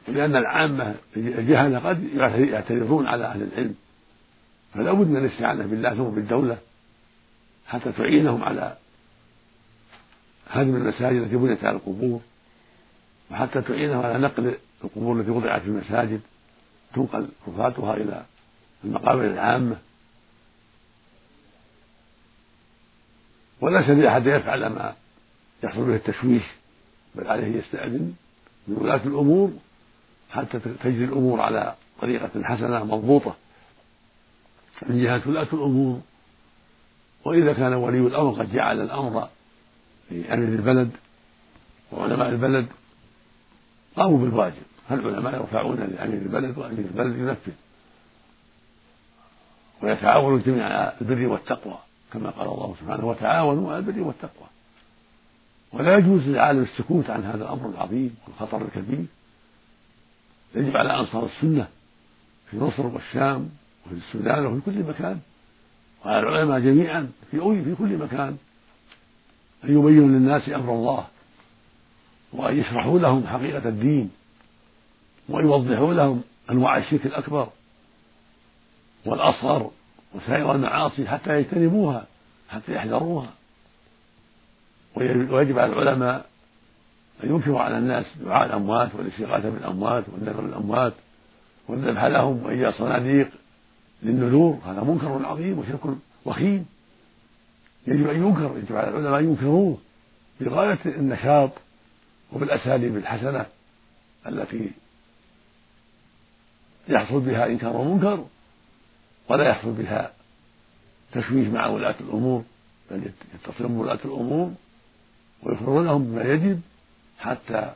لأن 0.07 0.35
العامة 0.35 0.95
الجهلة 1.17 1.79
قد 1.79 2.03
يعترضون 2.33 3.07
على 3.07 3.25
أهل 3.25 3.43
العلم. 3.43 3.75
فلا 4.73 4.91
بد 4.93 5.07
من 5.07 5.17
الاستعانة 5.17 5.65
بالله 5.65 5.89
ثم 5.89 6.03
بالدولة 6.03 6.57
حتى 7.67 7.91
تعينهم 7.91 8.43
على 8.43 8.77
هدم 10.49 10.75
المساجد 10.75 11.21
التي 11.21 11.35
بنيت 11.35 11.63
على 11.63 11.75
القبور 11.75 12.21
وحتى 13.31 13.61
تعينهم 13.61 14.05
على 14.05 14.17
نقل 14.17 14.55
القبور 14.83 15.19
التي 15.19 15.31
وضعت 15.31 15.61
في 15.61 15.67
المساجد 15.67 16.21
تنقل 16.93 17.29
رفاتها 17.47 17.93
إلى 17.93 18.25
المقابر 18.83 19.25
العامة. 19.25 19.77
وليس 23.61 23.89
لأحد 23.89 24.25
يفعل 24.25 24.67
ما 24.67 24.93
يحصل 25.63 25.85
به 25.85 25.95
التشويش 25.95 26.43
بل 27.15 27.27
عليه 27.27 27.57
يستأذن 27.57 28.13
من 28.67 28.77
ولاة 28.77 29.03
الأمور 29.05 29.51
حتى 30.31 30.59
تجري 30.59 31.05
الأمور 31.05 31.41
على 31.41 31.75
طريقة 32.01 32.43
حسنة 32.43 32.83
مضبوطة. 32.83 33.35
من 34.89 35.03
جهة 35.03 35.21
ولاة 35.25 35.47
الأمور 35.53 36.01
وإذا 37.25 37.53
كان 37.53 37.73
ولي 37.73 37.99
الأمر 37.99 38.31
قد 38.31 38.53
جعل 38.53 38.81
الأمر 38.81 39.27
لأمير 40.11 40.47
البلد 40.47 40.91
وعلماء 41.91 42.29
البلد 42.29 42.67
قاموا 43.95 44.17
بالواجب. 44.17 44.63
فالعلماء 44.89 45.35
يرفعون 45.35 45.77
لأمير 45.77 46.21
البلد 46.21 46.57
وأمير 46.57 46.85
البلد 46.85 47.15
ينفذ؟ 47.15 47.51
ويتعاونوا 49.81 50.37
الجميع 50.37 50.65
على 50.65 50.93
البر 51.01 51.27
والتقوى. 51.27 51.77
كما 52.13 52.29
قال 52.29 52.47
الله 52.47 52.75
سبحانه 52.81 53.05
وتعاونوا 53.05 53.71
على 53.71 53.79
البر 53.79 54.01
والتقوى. 54.01 54.47
ولا 55.73 55.97
يجوز 55.97 56.21
للعالم 56.21 56.63
السكوت 56.63 57.09
عن 57.09 57.23
هذا 57.23 57.43
الأمر 57.43 57.69
العظيم 57.69 58.15
والخطر 58.27 58.61
الكبير. 58.61 59.05
يجب 60.55 60.77
على 60.77 60.99
أنصار 60.99 61.25
السنة 61.25 61.67
في 62.51 62.57
مصر 62.57 62.85
والشام 62.85 63.49
وفي 63.85 63.95
السودان 63.95 64.45
وفي 64.45 64.61
كل 64.65 64.83
مكان 64.83 65.19
وعلى 66.05 66.19
العلماء 66.19 66.59
جميعا 66.59 67.11
في 67.31 67.63
في 67.63 67.75
كل 67.75 67.97
مكان 67.97 68.37
أن 69.63 69.69
يبينوا 69.69 70.07
للناس 70.07 70.49
أمر 70.49 70.73
الله 70.73 71.07
وأن 72.33 72.59
يشرحوا 72.59 72.99
لهم 72.99 73.27
حقيقة 73.27 73.69
الدين 73.69 74.11
وأن 75.29 75.45
يوضحوا 75.45 75.93
لهم 75.93 76.21
أنواع 76.51 76.77
الشرك 76.77 77.05
الأكبر 77.05 77.49
والأصغر 79.05 79.71
وسائر 80.13 80.55
المعاصي 80.55 81.07
حتى 81.07 81.39
يجتنبوها 81.39 82.05
حتى 82.49 82.73
يحذروها. 82.73 83.29
ويجب 84.95 85.59
على 85.59 85.73
العلماء 85.73 86.25
أن 87.23 87.29
ينكروا 87.29 87.59
على 87.59 87.77
الناس 87.77 88.05
دعاء 88.25 88.45
الأموات 88.45 88.95
والاستغاثة 88.95 89.49
بالأموات 89.49 90.03
والنذر 90.13 90.41
للأموات 90.41 90.93
والذبح 91.67 92.03
لهم 92.05 92.43
وإيجاد 92.43 92.73
صناديق 92.73 93.29
للنذور. 94.03 94.59
هذا 94.65 94.83
منكر 94.83 95.25
عظيم 95.25 95.59
وشرك 95.59 95.79
وخيم. 96.25 96.65
يجب 97.87 98.09
أن 98.09 98.23
ينكر 98.23 98.57
يجب 98.57 98.75
على 98.75 98.89
العلماء 98.89 99.19
أن 99.19 99.25
ينكروه 99.25 99.77
بغاية 100.41 100.79
النشاط 100.85 101.51
وبالأساليب 102.33 102.97
الحسنة 102.97 103.45
التي 104.27 104.71
يحصل 106.89 107.19
بها 107.19 107.45
إنكار 107.45 107.81
المنكر 107.81 108.25
ولا 109.29 109.49
يحصل 109.49 109.71
بها 109.71 110.11
تشويش 111.11 111.47
مع 111.47 111.67
ولاة 111.67 111.95
الأمور 111.99 112.43
بل 112.91 113.11
يتصلون 113.35 113.73
بولاة 113.73 113.99
الأمور 114.05 114.53
ويخبرون 115.43 115.85
لهم 115.85 116.03
بما 116.03 116.23
يجب 116.23 116.61
حتى 117.19 117.73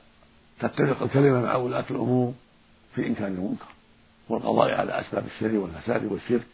تتفق 0.60 1.04
الكلمة 1.04 1.42
مع 1.42 1.56
ولاة 1.56 1.86
الأمور 1.92 2.34
في 2.96 3.08
إنكار 3.08 3.28
المنكر. 3.28 3.66
والقضاء 4.30 4.72
على 4.72 5.00
أسباب 5.00 5.26
الشر 5.26 5.58
والفساد 5.58 6.06
والشرك. 6.06 6.46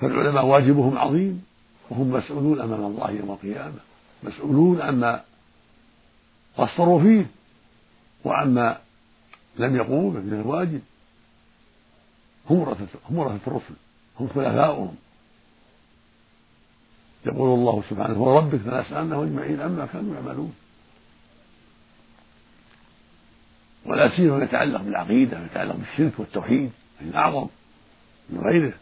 فالعلماء 0.00 0.46
واجبهم 0.46 0.98
عظيم 0.98 1.44
وهم 1.90 2.10
مسؤولون 2.10 2.60
أمام 2.60 2.84
الله 2.84 3.10
يوم 3.10 3.30
القيامة. 3.30 3.78
مسؤولون 4.22 4.80
عما 4.80 5.24
قصروا 6.56 7.02
فيه 7.02 7.26
وعما 8.24 8.78
لم 9.58 9.76
يقوموا 9.76 10.10
به 10.10 10.20
من 10.20 10.40
الواجب. 10.40 10.80
هم 12.50 12.58
ورثة 12.58 12.86
هم 13.10 13.18
ورثة 13.18 13.40
الرسل. 13.46 13.74
هم 14.20 14.28
خلفاؤهم. 14.28 14.94
يقول 17.26 17.58
الله 17.58 17.82
سبحانه 17.90 18.22
وربك 18.22 18.58
فلنسألنهم 18.58 19.22
أجمعين 19.22 19.60
عما 19.60 19.86
كانوا 19.86 20.14
يعملون. 20.14 20.54
ولا 23.86 24.16
سيما 24.16 24.44
يتعلق 24.44 24.82
بالعقيدة 24.82 25.40
ويتعلق 25.40 25.76
بالشرك 25.76 26.20
والتوحيد 26.20 26.70
الأعظم 27.00 27.46
من 28.30 28.40
غيره. 28.40 28.72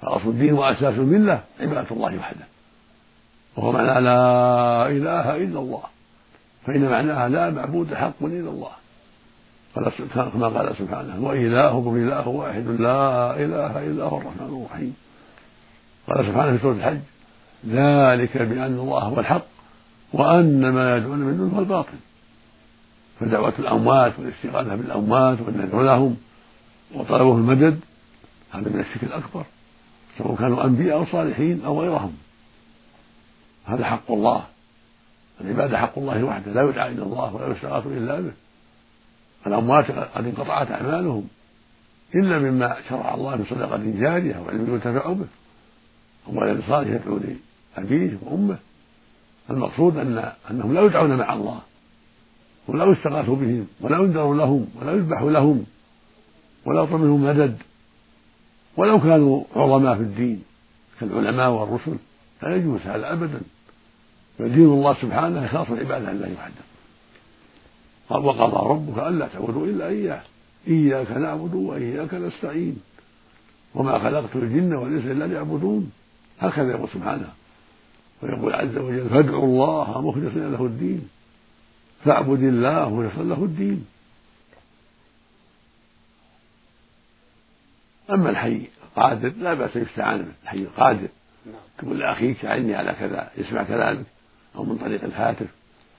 فأصل 0.00 0.28
الدين 0.28 0.52
وأساس 0.52 0.94
الملة 0.94 1.44
عبادة 1.60 1.90
الله 1.90 2.18
وحده. 2.18 2.46
وهو 3.56 3.72
معنى 3.72 4.00
لا 4.00 4.88
إله 4.88 5.36
إلا 5.36 5.58
الله. 5.58 5.82
فإن 6.66 6.90
معناها 6.90 7.28
لا 7.28 7.50
معبود 7.50 7.94
حق 7.94 8.22
إلا 8.22 8.50
الله. 8.50 8.83
كما 9.74 10.48
قال 10.48 10.76
سبحانه 10.76 11.26
وإلهكم 11.26 11.96
إله 11.96 12.28
واحد 12.28 12.66
لا 12.66 13.36
إله 13.36 13.86
إلا 13.86 14.04
هو 14.04 14.18
الرحمن 14.18 14.66
الرحيم. 14.66 14.94
قال 16.08 16.26
سبحانه 16.26 16.56
في 16.56 16.62
سورة 16.62 16.74
الحج 16.74 16.98
ذلك 17.66 18.36
بأن 18.36 18.78
الله 18.78 19.02
هو 19.02 19.20
الحق 19.20 19.46
وأن 20.12 20.70
ما 20.70 20.96
يدعون 20.96 21.18
من 21.18 21.36
دونه 21.36 21.56
هو 21.56 21.60
الباطل. 21.60 21.98
فدعوة 23.20 23.52
الأموات 23.58 24.12
والاستغاثة 24.18 24.74
بالأموات 24.74 25.40
والنذر 25.40 25.82
لهم 25.82 26.16
وطلبه 26.94 27.36
المدد 27.36 27.80
هذا 28.52 28.68
من 28.68 28.80
الشرك 28.80 29.02
الأكبر. 29.02 29.44
سواء 30.18 30.36
كانوا 30.36 30.64
أنبياء 30.64 30.96
أو 30.96 31.06
صالحين 31.06 31.64
أو 31.64 31.80
غيرهم. 31.80 32.12
هذا 33.64 33.84
حق 33.84 34.10
الله. 34.10 34.44
العبادة 35.40 35.78
حق 35.78 35.98
الله 35.98 36.24
وحده 36.24 36.52
لا 36.52 36.62
يدعى 36.62 36.92
إلى 36.92 37.02
الله 37.02 37.34
ولا 37.34 37.48
يستغاث 37.48 37.86
إلا 37.86 38.20
به. 38.20 38.32
الأموات 39.46 39.90
قد 39.90 40.26
انقطعت 40.26 40.70
أعمالهم. 40.70 41.28
إلا 42.14 42.38
مما 42.38 42.76
شرع 42.88 43.14
الله 43.14 43.36
من 43.36 43.44
صدقة 43.50 43.76
جارية 44.00 44.38
وعلم 44.38 44.74
ينتفع 44.74 45.12
به. 45.12 45.26
أو 46.26 46.40
ولد 46.40 46.62
صالح 46.68 46.88
يدعو 46.88 47.20
لأبيه 47.76 48.18
وأمه. 48.22 48.58
المقصود 49.50 49.96
أن 49.96 50.32
أنهم 50.50 50.74
لا 50.74 50.80
يدعون 50.80 51.16
مع 51.16 51.34
الله. 51.34 51.60
ولا 52.68 52.84
يستغاث 52.84 53.30
بهم 53.30 53.66
ولا 53.80 53.98
ينذر 53.98 54.32
لهم 54.32 54.68
ولا 54.80 54.92
يذبح 54.92 55.22
لهم 55.22 55.66
ولا 56.64 56.82
يطلب 56.82 57.00
منهم 57.00 57.24
مدد. 57.24 57.56
ولو 58.76 59.00
كانوا 59.00 59.44
عظماء 59.56 59.94
في 59.94 60.02
الدين 60.02 60.42
كالعلماء 61.00 61.50
والرسل 61.50 61.96
لا 62.42 62.56
يجوز 62.56 62.80
هذا 62.80 63.12
أبدا. 63.12 63.40
فدين 64.38 64.64
الله 64.64 64.94
سبحانه 64.94 65.46
خاص 65.46 65.70
العبادة 65.70 66.12
لله 66.12 66.34
وحده. 66.34 66.73
وقضى 68.10 68.68
ربك 68.70 68.98
ألا 68.98 69.28
تعبدوا 69.28 69.66
إلا 69.66 69.88
إياه 69.88 70.22
إياك 70.68 71.10
نعبد 71.10 71.54
وإياك 71.54 72.14
نستعين. 72.14 72.82
وما 73.74 73.98
خلقت 73.98 74.36
الجن 74.36 74.74
والإنس 74.74 75.04
إلا 75.04 75.24
ليعبدون. 75.24 75.92
هكذا 76.40 76.70
يقول 76.70 76.88
سبحانه. 76.88 77.28
ويقول 78.22 78.54
عز 78.54 78.76
وجل 78.76 79.08
فادعوا 79.08 79.44
الله 79.44 80.00
مخلصين 80.00 80.52
له 80.52 80.64
الدين. 80.64 81.08
فاعبد 82.04 82.42
الله 82.42 82.94
مخلصا 82.94 83.22
له 83.22 83.44
الدين. 83.44 83.86
أما 88.10 88.30
الحي 88.30 88.66
القادر 88.84 89.32
لا 89.38 89.54
بأس 89.54 89.76
يستعان 89.76 90.22
به 90.22 90.32
الحي 90.42 90.58
القادر. 90.58 91.08
تقول 91.78 91.98
لأخيك 91.98 92.44
أعني 92.44 92.74
على 92.74 92.92
كذا 92.92 93.30
يسمع 93.36 93.62
كذلك 93.62 94.04
أو 94.56 94.64
من 94.64 94.78
طريق 94.78 95.04
الهاتف 95.04 95.46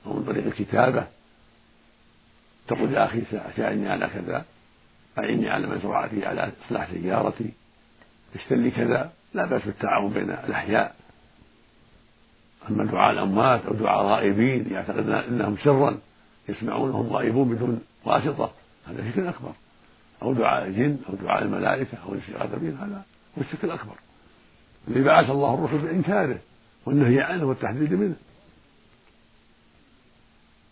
أو 0.05 0.13
من 0.13 0.23
طريق 0.23 0.45
الكتابة. 0.45 1.07
تقول 2.67 2.93
يا 2.93 3.05
أخي 3.05 3.21
ساعدني 3.55 3.89
على 3.89 4.07
كذا 4.07 4.45
أعني 5.17 5.49
على 5.49 5.67
مزرعتي 5.67 6.25
على 6.25 6.51
إصلاح 6.65 6.91
سيارتي 6.91 7.53
اشتري 8.35 8.59
لي 8.59 8.71
كذا 8.71 9.11
لا 9.33 9.45
بأس 9.45 9.65
بالتعاون 9.65 10.13
بين 10.13 10.31
الأحياء. 10.31 10.95
أما 12.69 12.85
دعاء 12.85 13.11
الأموات 13.11 13.65
أو 13.65 13.73
دعاء 13.73 14.05
غائبين 14.05 14.71
يعتقد 14.71 15.09
أنهم 15.09 15.57
سرا 15.63 15.97
يسمعونهم 16.49 17.07
غائبون 17.07 17.55
بدون 17.55 17.81
واسطة. 18.05 18.51
هذا 18.87 19.11
شرك 19.11 19.25
أكبر. 19.25 19.51
أو 20.21 20.33
دعاء 20.33 20.67
الجن 20.67 20.97
أو 21.09 21.15
دعاء 21.15 21.43
الملائكة 21.43 21.97
أو 22.05 22.13
الاستغاثة 22.13 22.57
بهم 22.57 22.77
هذا 22.81 23.03
هو 23.37 23.41
الشرك 23.41 23.63
الأكبر. 23.63 23.95
الذي 24.87 25.03
بعث 25.03 25.29
الله 25.29 25.53
الرسل 25.53 25.77
بإنكاره 25.77 26.39
والنهي 26.85 27.21
عنه 27.21 27.45
والتحذير 27.45 27.97
منه. 27.97 28.15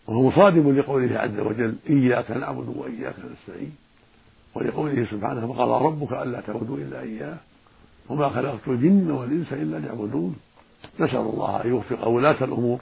وهو 0.08 0.22
مصادم 0.28 0.78
لقوله 0.78 1.18
عز 1.18 1.38
وجل 1.38 1.74
إياك 1.90 2.30
نعبد 2.30 2.68
وإياك 2.76 3.14
نستعين. 3.18 3.72
ولقوله 4.54 5.06
سبحانه 5.10 5.50
وقضى 5.50 5.84
ربك 5.86 6.12
ألا 6.12 6.40
تعبدوا 6.40 6.76
إلا 6.76 7.00
إياه 7.00 7.36
وما 8.08 8.28
خلقت 8.28 8.68
الجن 8.68 9.10
والإنس 9.10 9.52
إلا 9.52 9.76
ليعبدون. 9.76 10.36
نسأل 11.00 11.16
الله 11.16 11.64
أن 11.64 11.70
يوفق 11.70 12.08
ولاة 12.08 12.44
الأمور 12.44 12.78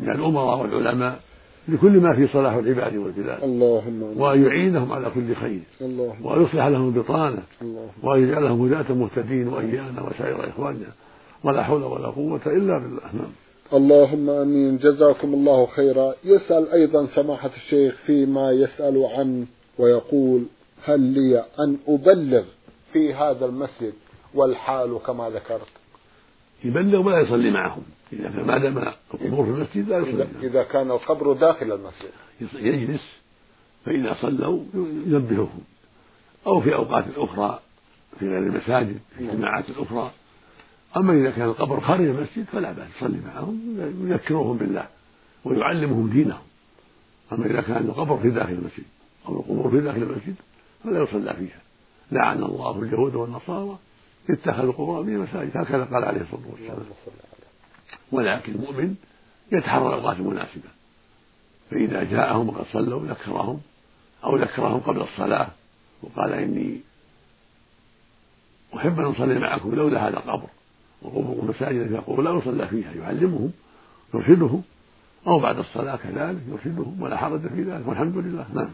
من 0.00 0.10
الأمراء 0.10 0.62
والعلماء 0.62 1.20
لكل 1.68 2.00
ما 2.00 2.14
في 2.14 2.26
صلاح 2.26 2.54
العباد 2.54 2.96
والبلاد 2.96 3.42
اللهم 3.42 4.02
وأن 4.20 4.44
يعينهم 4.44 4.92
على 4.92 5.10
كل 5.10 5.34
خير 5.34 5.60
اللهم 5.80 6.26
وأن 6.26 6.42
يصلح 6.42 6.66
لهم 6.66 6.88
البطانة 6.88 7.42
اللهم 7.62 7.88
وأن 8.02 8.22
يجعلهم 8.22 8.66
هداة 8.66 8.94
مهتدين 8.94 9.48
وإيانا 9.48 10.02
وسائر 10.02 10.48
إخواننا 10.48 10.92
ولا 11.44 11.62
حول 11.64 11.82
ولا 11.82 12.08
قوة 12.08 12.40
إلا 12.46 12.78
بالله. 12.78 13.02
نعم. 13.14 13.32
اللهم 13.72 14.30
آمين. 14.30 14.78
جزاكم 14.78 15.34
الله 15.34 15.66
خيرا. 15.66 16.14
يسأل 16.24 16.72
أيضا 16.72 17.06
سماحة 17.14 17.50
الشيخ 17.56 17.94
فيما 18.06 18.50
يسأل 18.50 19.04
عنه 19.04 19.46
ويقول 19.78 20.44
هل 20.84 21.00
لي 21.00 21.44
أن 21.58 21.76
أبلغ 21.88 22.44
في 22.92 23.14
هذا 23.14 23.46
المسجد 23.46 23.92
والحال 24.34 24.98
كما 25.06 25.30
ذكرت؟ 25.30 25.68
يبلغ 26.64 27.06
ولا 27.06 27.20
يصلي 27.20 27.50
معهم. 27.50 27.82
إذا 28.12 28.28
كان 28.28 28.46
ما 28.46 28.58
دام 28.58 28.78
القبور 28.78 29.44
في 29.44 29.50
المسجد 29.50 29.88
لا 29.88 29.98
يصلي 29.98 30.12
إذا, 30.12 30.24
معهم. 30.24 30.44
إذا 30.44 30.62
كان 30.62 30.90
القبر 30.90 31.32
داخل 31.32 31.72
المسجد. 31.72 32.10
يجلس. 32.54 33.04
فإذا 33.84 34.16
صلوا 34.20 34.60
ينبههم. 35.06 35.60
أو 36.46 36.60
في 36.60 36.74
أوقات 36.74 37.04
أخرى 37.16 37.58
في 38.18 38.26
غير 38.26 38.38
المساجد 38.38 38.98
في 39.18 39.24
اجتماعات 39.24 39.64
أخرى. 39.78 40.10
أما 40.96 41.12
إذا 41.12 41.30
كان 41.30 41.44
القبر 41.44 41.80
خارج 41.80 42.04
المسجد 42.08 42.44
فلا 42.44 42.72
بأس 42.72 42.88
يصلي 42.96 43.20
معهم 43.26 43.76
يذكرهم 44.10 44.56
بالله 44.56 44.86
ويعلمهم 45.44 46.10
دينهم. 46.10 46.42
أما 47.32 47.46
إذا 47.46 47.60
كان 47.60 47.76
القبر 47.76 48.16
في 48.16 48.30
داخل 48.30 48.52
المسجد 48.52 48.84
أو 49.28 49.40
القبور 49.40 49.70
في 49.70 49.80
داخل 49.80 50.02
المسجد 50.02 50.34
فلا 50.84 51.02
يصلى 51.02 51.34
فيها. 51.34 51.60
لعن 52.12 52.42
الله 52.42 52.82
اليهود 52.82 53.14
والنصارى 53.14 53.78
اتخذوا 54.30 54.72
قبورهم 54.72 55.22
مساجد 55.22 55.56
هكذا 55.56 55.84
قال 55.84 56.04
عليه 56.04 56.20
الصلاة 56.20 56.42
والسلام. 56.52 56.86
ولكن 58.12 58.52
المؤمن 58.52 58.94
يتحرى 59.52 59.88
الأوقات 59.88 60.16
المناسبة. 60.16 60.68
فإذا 61.70 62.04
جاءهم 62.04 62.48
وقد 62.48 62.64
صلوا 62.72 63.06
ذكرهم 63.06 63.60
أو 64.24 64.36
ذكرهم 64.36 64.80
قبل 64.80 65.00
الصلاة 65.02 65.48
وقال 66.02 66.32
إني 66.32 66.80
أحب 68.76 69.00
أن 69.00 69.04
أصلي 69.04 69.38
معكم 69.38 69.74
لولا 69.74 70.08
هذا 70.08 70.16
القبر. 70.16 70.48
وقبور 71.02 71.42
المساجد 71.42 71.88
فيقول 71.88 72.24
لا 72.24 72.30
يصلى 72.30 72.68
فيها 72.68 72.92
يعلمهم 72.92 73.52
يرشدهم. 74.14 74.62
أو 75.26 75.38
بعد 75.38 75.58
الصلاة 75.58 75.96
كذلك 75.96 76.38
يرشدهم 76.48 77.02
ولا 77.02 77.16
حرج 77.16 77.40
في 77.40 77.62
ذلك 77.62 77.88
والحمد 77.88 78.16
لله. 78.16 78.46
نعم. 78.54 78.70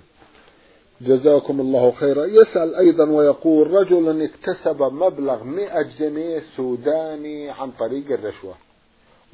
جزاكم 1.00 1.60
الله 1.60 1.92
خيرا. 1.92 2.24
يسأل 2.24 2.74
أيضا 2.74 3.04
ويقول 3.04 3.70
رجل 3.70 4.22
اكتسب 4.22 4.82
مبلغ 4.82 5.44
مئة 5.44 5.82
جنيه 5.98 6.42
سوداني 6.56 7.50
عن 7.50 7.70
طريق 7.70 8.12
الرشوة 8.12 8.54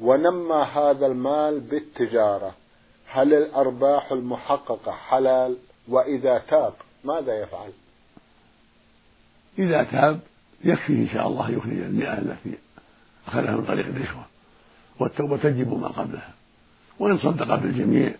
ونمى 0.01 0.65
هذا 0.73 1.05
المال 1.07 1.59
بالتجارة. 1.59 2.55
هل 3.07 3.33
الأرباح 3.33 4.11
المحققة 4.11 4.91
حلال؟ 4.91 5.57
وإذا 5.87 6.41
تاب 6.49 6.73
ماذا 7.03 7.41
يفعل؟ 7.41 7.71
إذا 9.59 9.83
تاب 9.83 10.19
يكفي 10.63 10.93
إن 10.93 11.07
شاء 11.07 11.27
الله 11.27 11.51
يخرج 11.51 11.77
المئة 11.77 12.17
التي 12.17 12.57
أخذها 13.27 13.55
من 13.55 13.65
طريق 13.65 13.85
الرشوة. 13.85 14.25
والتوبة 14.99 15.37
تجب 15.37 15.79
ما 15.79 15.87
قبلها. 15.87 16.33
وإن 16.99 17.17
صدق 17.17 17.55
بالجميع 17.55 18.13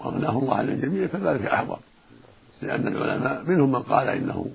وأغناه 0.00 0.38
الله 0.38 0.54
عن 0.54 0.68
الجميع 0.68 1.06
فذلك 1.06 1.46
أحوط. 1.46 1.78
لأن 2.62 2.88
العلماء 2.88 3.44
منهم 3.46 3.72
من 3.72 3.82
قال 3.82 4.08
إنه 4.08 4.50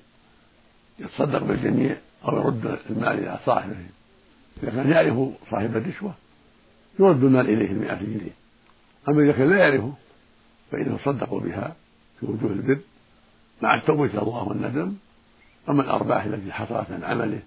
يتصدق 0.99 1.43
بالجميع 1.43 1.97
أو 2.27 2.37
يرد 2.37 2.79
المال 2.89 3.19
إلى 3.19 3.39
صاحبه. 3.45 3.75
إذا 4.63 4.71
كان 4.71 4.91
يعرف 4.91 5.29
صاحب 5.51 5.77
الرشوة 5.77 6.13
يرد 6.99 7.23
المال 7.23 7.49
إليه 7.49 7.71
المئة 7.71 7.95
جنيه. 7.95 8.31
أما 9.09 9.23
إذا 9.23 9.31
كان 9.31 9.49
لا 9.49 9.57
يعرفه 9.57 9.93
فإنه 10.71 10.97
صدقوا 10.97 11.39
بها 11.39 11.75
في 12.19 12.25
وجوه 12.25 12.51
البر 12.51 12.79
مع 13.61 13.75
التوبة 13.75 14.05
إلى 14.05 14.21
الله 14.21 14.43
والندم. 14.43 14.93
أما 15.69 15.81
الأرباح 15.81 16.23
التي 16.23 16.51
حصلت 16.51 16.91
عن 16.91 17.03
عمله 17.03 17.39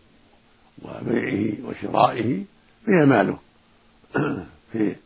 وبيعه 0.82 1.68
وشرائه 1.68 2.44
فهي 2.86 3.04
ماله. 3.06 3.38
في 4.72 4.96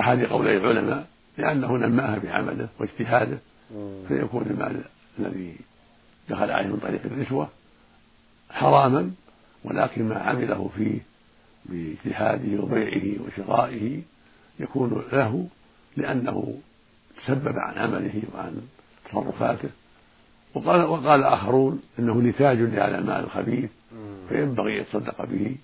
أحد 0.00 0.24
قولي 0.24 0.56
العلماء 0.56 1.06
لأنه 1.38 1.76
نماها 1.76 2.18
بعمله 2.18 2.68
واجتهاده 2.78 3.38
فيكون 4.08 4.42
المال 4.42 4.84
الذي 5.18 5.56
دخل 6.28 6.50
عليه 6.50 6.68
من 6.68 6.76
طريق 6.76 7.00
الرشوة 7.04 7.48
حراما 8.50 9.10
ولكن 9.64 10.08
ما 10.08 10.16
عمله 10.18 10.70
فيه 10.76 10.98
باجتهاده 11.64 12.62
وبيعه 12.62 13.26
وشرائه 13.26 14.02
يكون 14.60 15.04
له 15.12 15.48
لأنه 15.96 16.58
تسبب 17.16 17.58
عن 17.58 17.78
عمله 17.78 18.22
وعن 18.34 18.62
تصرفاته. 19.08 19.68
وقال 20.54 20.84
وقال 20.84 21.24
آخرون 21.24 21.82
إنه 21.98 22.20
نتاج 22.20 22.58
لهذا 22.58 22.98
المال 22.98 23.24
الخبيث 23.24 23.70
فينبغي 24.28 24.78
يتصدق 24.78 25.24
به 25.24 25.56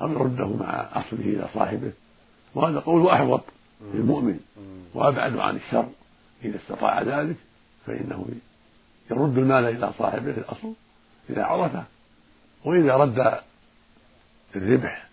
أو 0.00 0.12
يرده 0.12 0.46
مع 0.56 0.88
أصله 0.92 1.20
إلى 1.20 1.48
صاحبه؟ 1.54 1.92
وهذا 2.54 2.78
قول 2.78 3.08
أحوط 3.08 3.42
للمؤمن. 3.94 4.40
وأبعد 4.94 5.36
عن 5.36 5.56
الشر 5.56 5.88
إذا 6.44 6.56
استطاع 6.56 7.02
ذلك 7.02 7.36
فإنه 7.86 8.26
يرد 9.10 9.38
المال 9.38 9.64
إلى 9.64 9.92
صاحبه 9.98 10.30
الأصل 10.30 10.72
إذا 11.30 11.44
عرفة. 11.44 11.84
وإذا 12.64 12.96
رد 12.96 13.38
الربح 14.56 15.08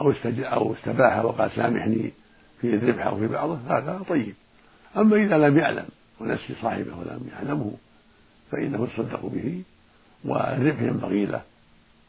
أو 0.00 0.12
أو 0.28 0.72
استباح 0.72 1.24
وقال 1.24 1.50
سامحني 1.50 2.12
في 2.60 2.74
الربح 2.74 3.06
أو 3.06 3.18
في 3.18 3.26
بعضه 3.26 3.58
هذا 3.68 4.02
طيب. 4.08 4.34
أما 4.96 5.16
إذا 5.16 5.38
لم 5.38 5.58
يعلم 5.58 5.86
ونسي 6.20 6.54
صاحبه 6.62 6.98
ولم 6.98 7.30
يعلمه 7.32 7.72
فإنه 8.52 8.84
يتصدق 8.84 9.26
به 9.26 9.62
والربح 10.24 10.82
ينبغي 10.82 11.26
له 11.26 11.42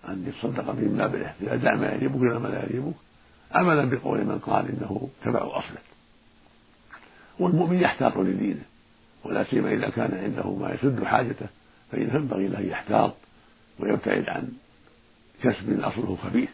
أن 0.08 0.26
يتصدق 0.28 0.72
به 0.72 0.82
من 0.82 0.98
باب 0.98 1.16
الاحتياج 1.16 1.60
دع 1.60 1.76
ما 1.76 1.92
يريبك 1.92 2.22
إلى 2.22 2.40
ما 2.40 2.48
لا 2.48 2.64
يريبك 2.64 2.94
عملا 3.52 3.90
بقول 3.90 4.26
من 4.26 4.40
قال 4.40 4.68
إنه 4.68 5.10
تبع 5.24 5.40
أصله. 5.40 5.78
والمؤمن 7.40 7.80
يحتاط 7.80 8.18
لدينه 8.18 8.64
ولا 9.24 9.44
سيما 9.44 9.74
إذا 9.74 9.90
كان 9.90 10.18
عنده 10.24 10.54
ما 10.54 10.72
يسد 10.74 11.04
حاجته 11.04 11.48
فإنه 11.92 12.16
ينبغي 12.16 12.48
له 12.48 12.60
يحتاط 12.60 13.14
ويبتعد 13.80 14.30
عن 14.30 14.52
كسب 15.44 15.80
أصله 15.80 16.18
خبيث. 16.24 16.50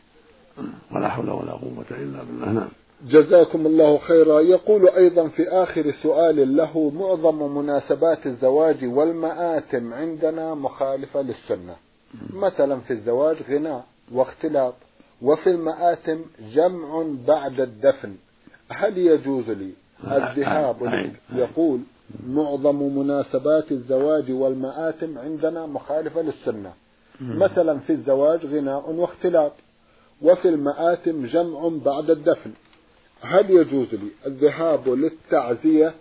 ولا 0.92 1.10
حول 1.10 1.30
ولا 1.30 1.52
قوة 1.52 1.86
إلا 1.92 2.24
بالله. 2.24 2.52
نعم. 2.52 2.68
جزاكم 3.08 3.66
الله 3.66 3.98
خيرا. 3.98 4.40
يقول 4.40 4.90
أيضا 4.90 5.28
في 5.28 5.50
آخر 5.50 5.92
سؤال 6.04 6.58
له 6.58 6.92
معظم 6.96 7.58
مناسبات 7.58 8.26
الزواج 8.26 8.86
والمآتم 8.86 9.94
عندنا 9.94 10.54
مخالفة 10.54 11.22
للسنة. 11.22 11.76
مثلا 12.34 12.80
في 12.80 12.94
الزواج 12.94 13.38
غناء 13.50 13.86
واختلاط 14.12 14.74
وفي 15.22 15.50
المآتم 15.50 16.22
جمع 16.54 17.06
بعد 17.28 17.62
الدفن. 17.62 18.16
هل 18.70 18.98
يجوز 18.98 19.50
لي 19.50 19.72
الذهاب 20.04 21.10
يقول 21.36 21.80
معظم 22.28 22.98
مناسبات 22.98 23.72
الزواج 23.72 24.32
والمآتم 24.32 25.18
عندنا 25.18 25.66
مخالفة 25.66 26.22
للسنة. 26.22 26.74
مثلا 27.22 27.80
في 27.80 27.94
الزواج 27.94 28.46
غناء 28.46 28.92
واختلاط 28.92 29.52
وفي 30.22 30.50
المآتم 30.50 31.26
جمع 31.26 31.70
بعد 31.86 32.10
الدفن. 32.10 32.52
هل 33.22 33.52
يجوز 33.52 33.94
لي 33.94 34.10
الذهاب 34.26 34.90
للتعزية 34.90 35.94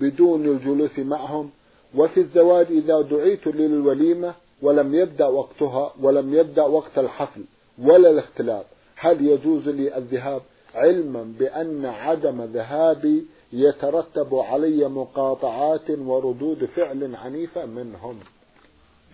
بدون 0.00 0.44
الجلوس 0.44 0.98
معهم؟ 0.98 1.50
وفي 1.94 2.20
الزواج 2.20 2.66
إذا 2.70 3.00
دعيت 3.00 3.46
للوليمة 3.46 4.34
ولم 4.62 4.94
يبدأ 4.94 5.26
وقتها 5.26 5.92
ولم 6.00 6.34
يبدأ 6.34 6.62
وقت 6.62 6.98
الحفل 6.98 7.44
ولا 7.78 8.10
الاختلاط 8.10 8.64
هل 8.96 9.26
يجوز 9.26 9.68
لي 9.68 9.96
الذهاب 9.96 10.42
علما 10.74 11.34
بأن 11.38 11.86
عدم 11.86 12.42
ذهابي 12.42 13.26
يترتب 13.52 14.34
علي 14.34 14.88
مقاطعات 14.88 15.90
وردود 15.90 16.64
فعل 16.64 17.14
عنيفة 17.14 17.66
منهم؟ 17.66 18.18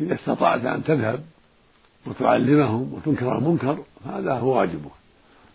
إذا 0.00 0.14
استطعت 0.14 0.64
أن 0.64 0.84
تذهب 0.84 1.20
وتعلمهم 2.06 2.94
وتنكر 2.94 3.38
المنكر 3.38 3.78
هذا 4.04 4.32
هو 4.32 4.58
واجبك. 4.58 5.01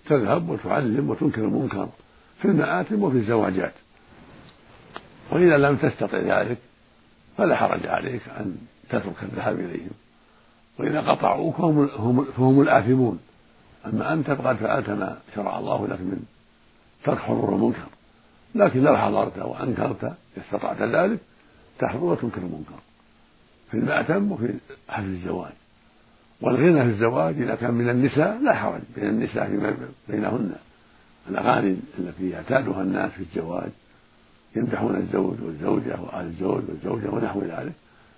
تذهب 0.09 0.49
وتعلم 0.49 1.09
وتنكر 1.09 1.41
المنكر 1.41 1.89
في 2.41 2.45
المآتم 2.45 3.03
وفي 3.03 3.17
الزواجات. 3.17 3.73
وإذا 5.31 5.57
لم 5.57 5.77
تستطع 5.77 6.17
ذلك 6.17 6.57
فلا 7.37 7.55
حرج 7.55 7.87
عليك 7.87 8.21
أن 8.39 8.57
تترك 8.89 9.23
الذهاب 9.23 9.59
إليهم. 9.59 9.91
وإذا 10.79 11.01
قطعوك 11.01 11.55
فهم, 11.55 11.89
هم, 11.97 12.25
فهم 12.25 12.61
الآثمون. 12.61 13.19
أما 13.85 14.13
أنت 14.13 14.31
فقد 14.31 14.55
فعلت 14.55 14.89
ما 14.89 15.17
شرع 15.35 15.59
الله 15.59 15.87
لك 15.87 16.01
من 16.01 16.25
ترك 17.03 17.17
حضور 17.17 17.55
المنكر. 17.55 17.87
لكن 18.55 18.83
لو 18.83 18.97
حضرت 18.97 19.37
وأنكرت 19.37 20.13
استطعت 20.37 20.81
ذلك 20.81 21.19
تحضر 21.79 22.03
وتنكر 22.03 22.41
المنكر. 22.41 22.79
في 23.71 23.77
المأتم 23.77 24.31
وفي 24.31 24.53
حفل 24.89 25.05
الزواج. 25.05 25.53
والغنى 26.41 26.83
في 26.83 26.89
الزواج 26.89 27.41
إذا 27.41 27.55
كان 27.55 27.73
من 27.73 27.89
النساء 27.89 28.39
لا 28.43 28.53
حرج 28.53 28.81
بين 28.95 29.09
النساء 29.09 29.47
فيما 29.47 29.77
بينهن. 30.09 30.55
الأغاني 31.29 31.77
التي 31.99 32.29
يعتادها 32.29 32.81
الناس 32.81 33.11
في 33.11 33.19
الزواج 33.19 33.69
يمدحون 34.55 34.95
الزوج 34.95 35.35
والزوجة 35.41 36.01
وأهل 36.01 36.25
الزوج 36.25 36.63
والزوجة 36.69 37.09
ونحو 37.09 37.41
ذلك 37.41 37.73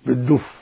بالدف 0.06 0.54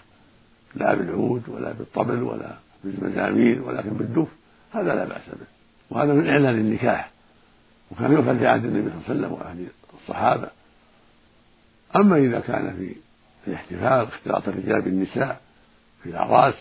لا 0.75 0.95
بالعود 0.95 1.43
ولا 1.49 1.73
بالطبل 1.73 2.23
ولا 2.23 2.55
بالمزامير 2.85 3.63
ولكن 3.63 3.91
بالدف 3.91 4.29
هذا 4.73 4.95
لا 4.95 5.05
بأس 5.05 5.29
به. 5.29 5.47
وهذا 5.91 6.15
من 6.15 6.29
إعلان 6.29 6.55
النكاح 6.55 7.11
وكان 7.91 8.13
يفعل 8.13 8.39
في 8.39 8.47
عهد 8.47 8.65
النبي 8.65 8.91
صلى 8.91 8.97
الله 8.99 9.05
عليه 9.09 9.19
وسلم 9.19 9.33
وعهد 9.33 9.69
الصحابة. 10.03 10.49
أما 11.97 12.17
إذا 12.17 12.41
كان 12.41 12.77
في 12.77 12.95
الاحتفال 13.51 14.07
اختلاط 14.07 14.49
الرجال 14.49 14.83
بالنساء 14.83 15.41
في 16.03 16.11
الأعراس 16.11 16.55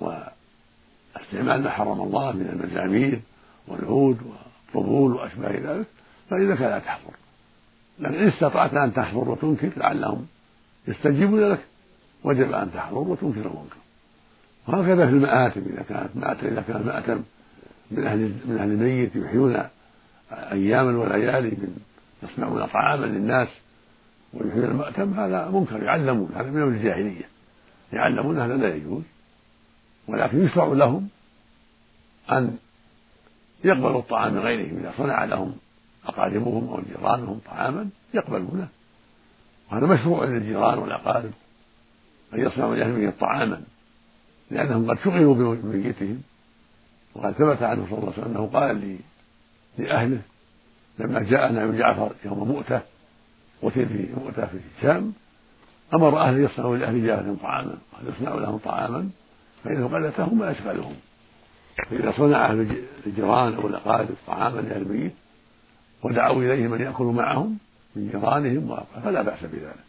واستعمال 0.00 1.62
ما 1.62 1.70
حرم 1.70 2.00
الله 2.00 2.32
من 2.32 2.48
المزامير 2.48 3.20
والعود 3.68 4.18
والطبول 4.22 5.12
وأشباه 5.12 5.50
ذلك 5.50 5.86
كان 6.58 6.70
لا 6.70 6.78
تحضر 6.78 7.12
لكن 7.98 8.14
إن 8.14 8.28
استطعت 8.28 8.74
أن 8.74 8.94
تحضر 8.94 9.28
وتنكر 9.28 9.70
لعلهم 9.76 10.26
يستجيبون 10.88 11.40
لك 11.40 11.60
وجب 12.24 12.52
أن 12.52 12.72
تحضر 12.72 12.98
وتنكر 12.98 13.40
المنكر. 13.40 13.76
وهكذا 14.68 15.06
في 15.06 15.12
المآتم 15.12 15.60
إذا 15.60 15.82
كانت 15.82 16.16
مآتم 16.16 16.46
إذا 16.46 16.60
كان 16.68 16.86
مآتم 16.86 17.22
من 17.90 18.06
أهل 18.06 18.32
من 18.46 18.58
أهل 18.58 18.70
الميت 18.70 19.16
يحيون 19.16 19.62
أياما 20.32 20.98
وليالي 20.98 21.48
من 21.50 21.76
يصنعون 22.22 22.66
طعاما 22.66 23.06
للناس 23.06 23.48
ويحيون 24.34 24.64
المأتم 24.64 25.14
هذا 25.14 25.50
منكر 25.50 25.82
يعلمون 25.82 26.30
هذا 26.34 26.50
من 26.50 26.62
الجاهلية. 26.62 27.28
يعلمون 27.92 28.38
هذا 28.38 28.56
لا 28.56 28.74
يجوز. 28.74 29.02
ولكن 30.08 30.44
يشرع 30.44 30.66
لهم 30.66 31.08
أن 32.32 32.58
يقبلوا 33.64 33.98
الطعام 33.98 34.32
من 34.32 34.38
غيرهم 34.38 34.78
إذا 34.78 34.92
صنع 34.98 35.24
لهم 35.24 35.56
أقاربهم 36.06 36.68
أو 36.68 36.80
جيرانهم 36.88 37.40
طعاما 37.46 37.88
يقبلونه. 38.14 38.68
وهذا 39.72 39.86
مشروع 39.86 40.24
للجيران 40.24 40.78
والأقارب 40.78 41.30
أن 42.34 42.40
يصنعوا 42.40 42.74
لأهلهم 42.74 43.12
طعاما 43.20 43.62
لأنهم 44.50 44.90
قد 44.90 44.98
شغلوا 45.04 45.54
بميتهم. 45.54 46.22
وقد 47.14 47.32
ثبت 47.32 47.62
عنه 47.62 47.86
صلى 47.90 47.98
الله 47.98 48.12
عليه 48.12 48.22
وسلم 48.22 48.36
أنه 48.36 48.46
قال 48.46 48.98
لأهله 49.78 50.20
لما 50.98 51.20
جاء 51.20 51.52
نبي 51.52 51.78
جعفر 51.78 52.12
يوم 52.24 52.48
مؤتة 52.48 52.80
قتل 53.62 53.86
في 53.86 54.08
مؤتة 54.16 54.46
في 54.46 54.58
الشام 54.76 55.12
أمر 55.94 56.20
أهله 56.20 56.38
يصنعوا 56.38 56.76
لأهل 56.76 57.06
جعفر 57.06 57.34
طعاما 57.42 57.74
قال 57.92 58.14
يصنعوا 58.14 58.40
لهم 58.40 58.58
طعاما 58.58 59.10
فإنه 59.64 59.88
قلتهم 59.88 60.38
ما 60.38 60.50
أشغلهم 60.50 60.94
فإذا 61.90 62.12
صنع 62.16 62.46
أهل 62.46 62.82
الجيران 63.06 63.54
أو 63.54 63.66
الأقارب 63.66 64.08
طعاما 64.26 64.60
لأهل 64.60 64.82
الميت 64.82 65.12
ودعوا 66.02 66.42
إليهم 66.42 66.74
أن 66.74 66.80
يأكلوا 66.80 67.12
معهم 67.12 67.58
من 67.96 68.08
جيرانهم 68.10 68.78
فلا 69.04 69.22
بأس 69.22 69.44
بذلك. 69.44 69.86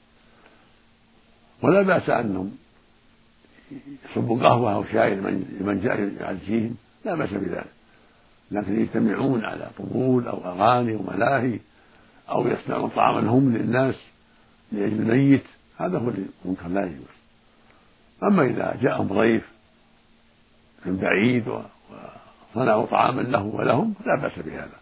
ولا 1.61 1.81
بأس 1.81 2.09
أنهم 2.09 2.51
يصبوا 4.11 4.43
قهوة 4.43 4.73
أو 4.73 4.83
شاي 4.83 5.15
لمن 5.15 5.81
جاء 5.83 6.11
يعزيهم. 6.19 6.75
لا 7.05 7.15
بأس 7.15 7.29
بذلك. 7.29 7.71
لكن 8.51 8.81
يجتمعون 8.81 9.45
على 9.45 9.69
طبول 9.77 10.27
أو 10.27 10.45
أغاني 10.45 10.95
وملاهي 10.95 11.59
أو 12.29 12.47
يصنعون 12.47 12.89
طعاما 12.89 13.29
هم 13.29 13.53
للناس 13.53 13.95
لأجل 14.71 14.93
الميت 14.93 15.43
هذا 15.77 15.97
هو 15.97 16.11
المنكر 16.45 16.67
لا 16.67 16.85
يجوز. 16.85 17.17
أما 18.23 18.43
إذا 18.43 18.77
جاءهم 18.81 19.07
ضيف 19.07 19.56
من 20.87 20.97
بعيد 20.97 21.47
وصنعوا 22.55 22.85
طعاما 22.85 23.21
له 23.21 23.43
ولهم 23.43 23.93
لا 24.05 24.21
بأس 24.21 24.39
بهذا. 24.39 24.77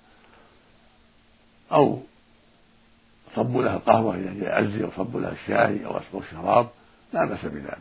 أو 1.72 2.00
صبوا 3.36 3.64
لها 3.64 3.76
القهوة 3.76 4.16
إذا 4.16 4.34
جاء 4.34 4.44
يعزي 4.44 4.84
أو 4.84 4.90
صبوا 4.98 5.22
لها 5.22 5.32
الشاي 5.32 5.86
أو 5.86 5.98
أسقوا 5.98 6.22
الشراب 6.22 6.70
لا 7.14 7.26
بأس 7.26 7.46
بذلك. 7.46 7.78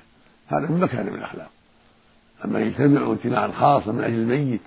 هذا 0.49 0.67
من 0.69 0.81
مكارم 0.81 1.15
الأخلاق. 1.15 1.51
أما 2.45 2.61
يجتمعوا 2.61 3.15
اجتماعا 3.15 3.49
خاصا 3.49 3.93
من 3.93 4.05
أجل 4.05 4.15
الميت 4.15 4.61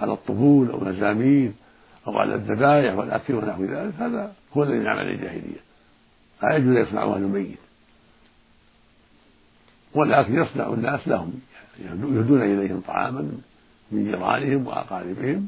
على 0.00 0.12
الطبول 0.12 0.70
أو 0.70 0.82
المزامير 0.82 1.52
أو 2.06 2.18
على 2.18 2.34
الذبائح 2.34 2.94
والأكل 2.94 3.34
ونحو 3.34 3.64
ذلك 3.64 3.94
هذا 3.98 4.32
هو 4.56 4.62
الذي 4.62 4.78
نعمل 4.78 5.08
الجاهلية. 5.08 5.60
لا 6.42 6.56
يجوز 6.56 6.76
أن 6.76 6.82
يصنعه 6.82 7.14
أهل 7.14 7.22
الميت. 7.22 7.58
ولكن 9.94 10.34
يصنع 10.34 10.66
الناس 10.66 11.08
لهم. 11.08 11.40
يهدون 11.78 12.42
إليهم 12.42 12.80
طعاما 12.80 13.32
من 13.92 14.04
جيرانهم 14.04 14.66
وأقاربهم 14.66 15.46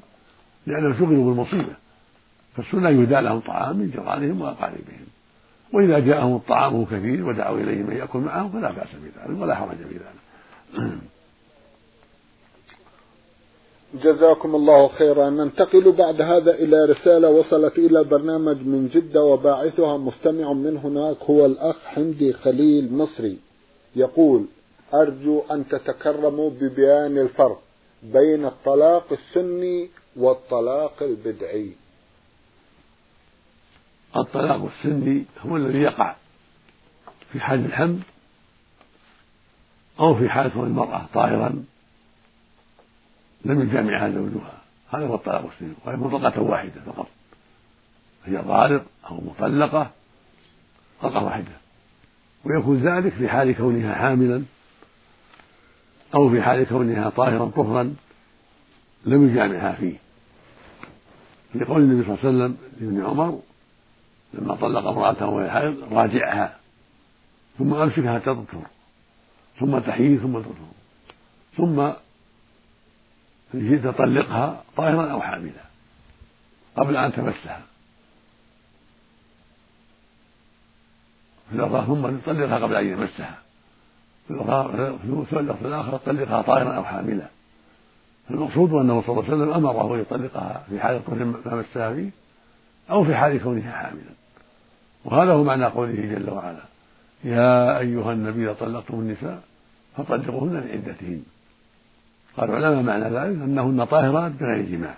لأنهم 0.67 0.95
شغلوا 0.99 1.25
بالمصيبة. 1.25 1.77
فالسنة 2.57 2.89
يهدى 2.91 3.21
لهم 3.21 3.41
طعام 3.41 3.77
من 3.77 3.91
جيرانهم 3.91 4.41
وأقاربهم. 4.41 5.07
وإذا 5.73 5.99
جاءهم 5.99 6.37
الطعام 6.37 6.85
كثير 6.85 7.27
ودعوا 7.27 7.59
إليه 7.59 7.83
من 7.83 7.97
يأكل 7.97 8.19
معهم 8.19 8.51
فلا 8.51 8.71
بأس 8.71 8.89
بذلك 8.95 9.43
ولا 9.43 9.55
حرج 9.55 9.77
في 9.77 9.95
ذلك 9.95 10.25
جزاكم 14.05 14.55
الله 14.55 14.89
خيرا. 14.89 15.31
ننتقل 15.31 15.93
بعد 15.93 16.21
هذا 16.21 16.55
إلى 16.55 16.85
رسالة 16.85 17.31
وصلت 17.31 17.79
إلى 17.79 18.01
البرنامج 18.01 18.57
من 18.57 18.89
جدة 18.89 19.23
وباعثها 19.23 19.97
مستمع 19.97 20.53
من 20.53 20.77
هناك 20.77 21.17
هو 21.23 21.47
الأخ 21.47 21.77
حمدي 21.85 22.33
خليل 22.33 22.93
مصري. 22.93 23.39
يقول 23.97 24.47
أرجو 24.95 25.45
أن 25.51 25.69
تتكرموا 25.69 26.51
ببيان 26.51 27.19
الفرق 27.19 27.63
بين 28.03 28.45
الطلاق 28.45 29.13
السني 29.13 29.91
والطلاق 30.17 31.03
البدعي. 31.03 31.73
الطلاق 34.17 34.65
السني 34.65 35.25
هو 35.47 35.57
الذي 35.57 35.79
يقع 35.79 36.17
في 37.33 37.41
حال 37.41 37.65
الحمل 37.65 37.99
أو 40.01 40.15
في 40.15 40.29
حال 40.29 40.53
كون 40.53 40.67
المرأة 40.67 41.07
طاهرا 41.15 41.65
لم 43.45 43.63
يجامعها 43.63 44.11
زوجها. 44.11 44.63
هذا 44.89 45.07
هو 45.07 45.15
الطلاق 45.15 45.51
السني 45.53 45.75
وهي 45.87 45.97
مطلقة 45.97 46.43
واحدة 46.43 46.81
فقط. 46.87 47.07
هي 48.25 48.43
طالق 48.43 48.85
أو 49.11 49.21
مطلقة 49.21 49.91
طلقة 51.03 51.25
واحدة 51.25 51.53
ويكون 52.45 52.77
ذلك 52.77 53.13
في 53.13 53.29
حال 53.29 53.57
كونها 53.57 53.95
حاملا 53.95 54.45
أو 56.15 56.31
في 56.31 56.43
حال 56.43 56.69
كونها 56.69 57.11
طاهرا 57.11 57.51
طهرا 57.57 57.95
لم 59.07 59.29
يجامعها 59.29 59.73
فيه. 59.73 59.97
لقول 61.55 61.83
النبي 61.83 62.05
صلى 62.05 62.15
الله 62.15 62.25
عليه 62.25 62.55
وسلم 62.55 62.57
لابن 62.81 63.05
عمر 63.05 63.41
لما 64.35 64.55
طلق 64.55 64.87
امرأته 64.87 65.27
وهي 65.27 65.51
حائض 65.51 65.93
راجعها 65.93 66.57
ثم 67.59 67.75
أمسكها 67.75 68.19
تذكر 68.19 68.63
ثم 69.61 69.79
تحيي 69.79 70.19
ثم 70.19 70.39
تطهر 70.39 70.75
ثم 71.57 71.81
إن 73.55 73.69
شئت 73.69 73.87
طلقها 73.87 74.65
طاهرا 74.77 75.13
أو 75.13 75.23
حاملا 75.23 75.65
قبل 76.77 76.97
أن 76.97 77.13
تمسها. 77.13 77.63
ثم 81.87 82.17
تطلقها 82.19 82.59
قبل 82.59 82.75
أن 82.75 82.87
يمسها. 82.87 83.44
في 84.27 85.41
اللفظ 85.41 85.67
الآخر 85.67 85.97
طلقها 85.97 86.43
طاهرا 86.43 86.73
أو 86.73 86.85
حاملا. 86.85 87.27
المقصود 88.31 88.73
أنه 88.73 89.03
صلى 89.03 89.11
الله 89.11 89.25
عليه 89.25 89.35
وسلم 89.35 89.53
أمره 89.53 89.95
أن 89.95 90.01
يطلقها 90.01 90.65
في 90.69 90.81
حال 90.81 91.01
كون 91.05 91.25
ما 91.25 91.55
مسها 91.55 91.95
فيه 91.95 92.11
أو 92.91 93.05
في 93.05 93.15
حال 93.15 93.43
كونها 93.43 93.73
حاملا. 93.73 94.15
وهذا 95.05 95.33
هو 95.33 95.45
معنى 95.45 95.65
قوله 95.65 96.15
جل 96.15 96.31
وعلا 96.31 96.63
يا 97.25 97.79
أيها 97.79 98.13
النبي 98.13 98.45
إذا 98.45 98.53
طلقتم 98.53 98.95
النساء 98.95 99.43
فطلقوهن 99.97 100.55
لعدتهن. 100.55 101.23
قال 102.37 102.51
العلماء 102.51 102.83
معنى 102.83 103.05
ذلك 103.05 103.43
أنهن 103.43 103.85
طاهرات 103.85 104.33
بغير 104.33 104.65
جماع 104.65 104.95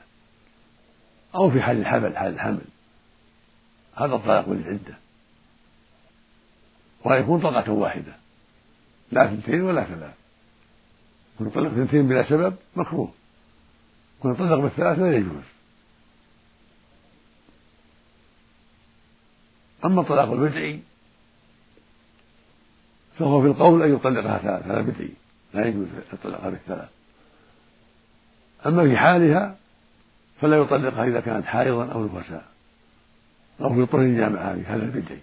أو 1.34 1.50
في 1.50 1.62
حال 1.62 1.80
الحمل 1.80 2.16
حال 2.16 2.34
الحمل. 2.34 2.64
هذا 3.94 4.14
الطلاق 4.14 4.48
بالعدة 4.48 4.94
ويكون 7.04 7.40
طلقة 7.40 7.72
واحدة. 7.72 8.12
لا 9.12 9.24
اثنتين 9.24 9.62
ولا 9.62 9.84
ثلاث. 9.84 10.14
كن 11.38 11.50
طلق 11.50 11.70
اثنتين 11.70 12.08
بلا 12.08 12.28
سبب 12.28 12.56
مكروه. 12.76 13.10
كن 14.22 14.34
طلق 14.34 14.58
بالثلاث 14.58 14.98
لا 14.98 15.16
يجوز. 15.16 15.44
أما 19.84 20.00
الطلاق 20.00 20.32
البدعي 20.32 20.80
فهو 23.18 23.42
في 23.42 23.46
القول 23.46 23.82
أن 23.82 23.94
يطلقها 23.94 24.38
ثلاث 24.38 24.66
هذا 24.66 24.80
بدعي 24.80 25.10
لا 25.54 25.66
يجوز 25.66 25.86
يطلقها 26.12 26.50
بالثلاث 26.50 26.88
أما 28.66 28.88
في 28.88 28.96
حالها 28.96 29.56
فلا 30.40 30.56
يطلقها 30.56 31.04
إذا 31.04 31.20
كانت 31.20 31.46
حائضا 31.46 31.92
أو 31.92 32.04
نفساء 32.04 32.44
أو 33.60 33.74
في 33.74 33.86
طهر 33.86 34.02
جامعة 34.02 34.58
هذا 34.66 34.82
البدعي 34.82 35.18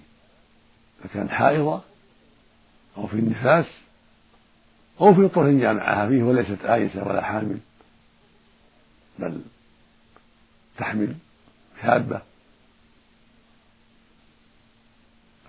إذا 0.99 1.13
كانت 1.13 1.31
حائضة 1.31 1.81
أو 2.97 3.07
في 3.07 3.13
النفاس 3.13 3.65
أو 5.01 5.13
في 5.13 5.27
طهر 5.27 5.51
جامعها 5.51 6.07
فيه 6.07 6.23
وليست 6.23 6.65
آيسة 6.65 7.07
ولا 7.07 7.23
حامل 7.23 7.59
بل 9.19 9.41
تحمل 10.77 11.15
شابة. 11.81 12.21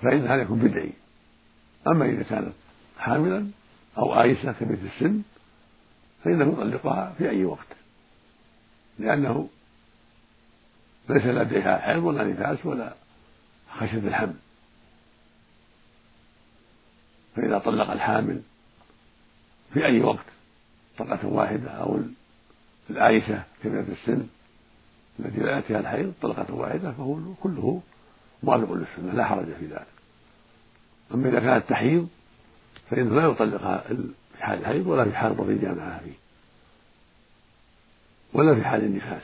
فإن 0.02 0.26
هذا 0.26 0.42
يكون 0.42 0.58
بدعي. 0.58 0.92
أما 1.86 2.04
إذا 2.04 2.22
كانت 2.22 2.52
حاملا 2.98 3.46
أو 3.98 4.22
آيسة 4.22 4.52
كبيرة 4.52 4.78
السن 4.94 5.22
فإنه 6.24 6.52
يطلقها 6.52 7.14
في 7.18 7.30
أي 7.30 7.44
وقت. 7.44 7.66
لأنه 8.98 9.48
ليس 11.08 11.26
لديها 11.26 11.78
حيض 11.78 12.02
ولا 12.04 12.24
نفاس 12.24 12.66
ولا 12.66 12.94
خشية 13.70 13.98
الحمل. 13.98 14.34
فإذا 17.36 17.58
طلق 17.58 17.90
الحامل 17.90 18.40
في 19.72 19.86
أي 19.86 20.00
وقت 20.00 20.24
طلقة 20.98 21.26
واحدة 21.28 21.70
أو 21.70 22.00
العائشة 22.90 23.42
كبيرة 23.64 23.86
السن 23.88 24.26
التي 25.20 25.40
لا 25.40 25.50
يأتيها 25.56 25.80
الحيض 25.80 26.12
طلقة 26.22 26.54
واحدة 26.54 26.92
فهو 26.92 27.34
كله 27.42 27.82
موافق 28.42 28.72
للسنة 28.72 29.12
لا 29.12 29.24
حرج 29.24 29.44
في 29.60 29.66
ذلك. 29.66 29.86
أما 31.14 31.28
إذا 31.28 31.40
كانت 31.40 31.68
تحيض 31.68 32.08
فإنه 32.90 33.14
لا 33.14 33.24
يطلقها 33.24 33.84
في 34.36 34.44
حال 34.44 34.58
الحيض 34.58 34.86
ولا 34.86 35.04
في 35.04 35.16
حال 35.16 35.36
ضرب 35.36 35.60
جامعها 35.60 35.98
فيه 35.98 36.14
ولا 38.32 38.54
في 38.54 38.64
حال 38.64 38.84
النفاس. 38.84 39.22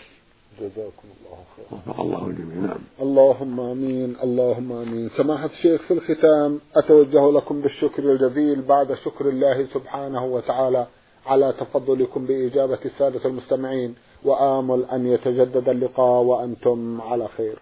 جزاكم 0.60 1.06
الله 1.16 1.38
خيرا. 1.56 1.68
وفق 1.72 2.00
الله 2.00 2.26
الجميع 2.26 2.56
نعم. 2.66 2.78
اللهم 3.02 3.60
آمين 3.60 4.16
اللهم 4.22 4.72
آمين. 4.72 5.10
سماحة 5.16 5.46
الشيخ 5.46 5.82
في 5.82 5.94
الختام 5.94 6.60
أتوجه 6.76 7.30
لكم 7.30 7.60
بالشكر 7.60 8.02
الجزيل 8.12 8.62
بعد 8.62 8.94
شكر 8.94 9.28
الله 9.28 9.66
سبحانه 9.74 10.24
وتعالى 10.24 10.86
على 11.26 11.54
تفضلكم 11.60 12.26
بإجابة 12.26 12.78
السادة 12.84 13.24
المستمعين 13.24 13.94
وآمل 14.24 14.84
أن 14.84 15.06
يتجدد 15.06 15.68
اللقاء 15.68 16.22
وأنتم 16.22 17.00
على 17.00 17.28
خير. 17.36 17.58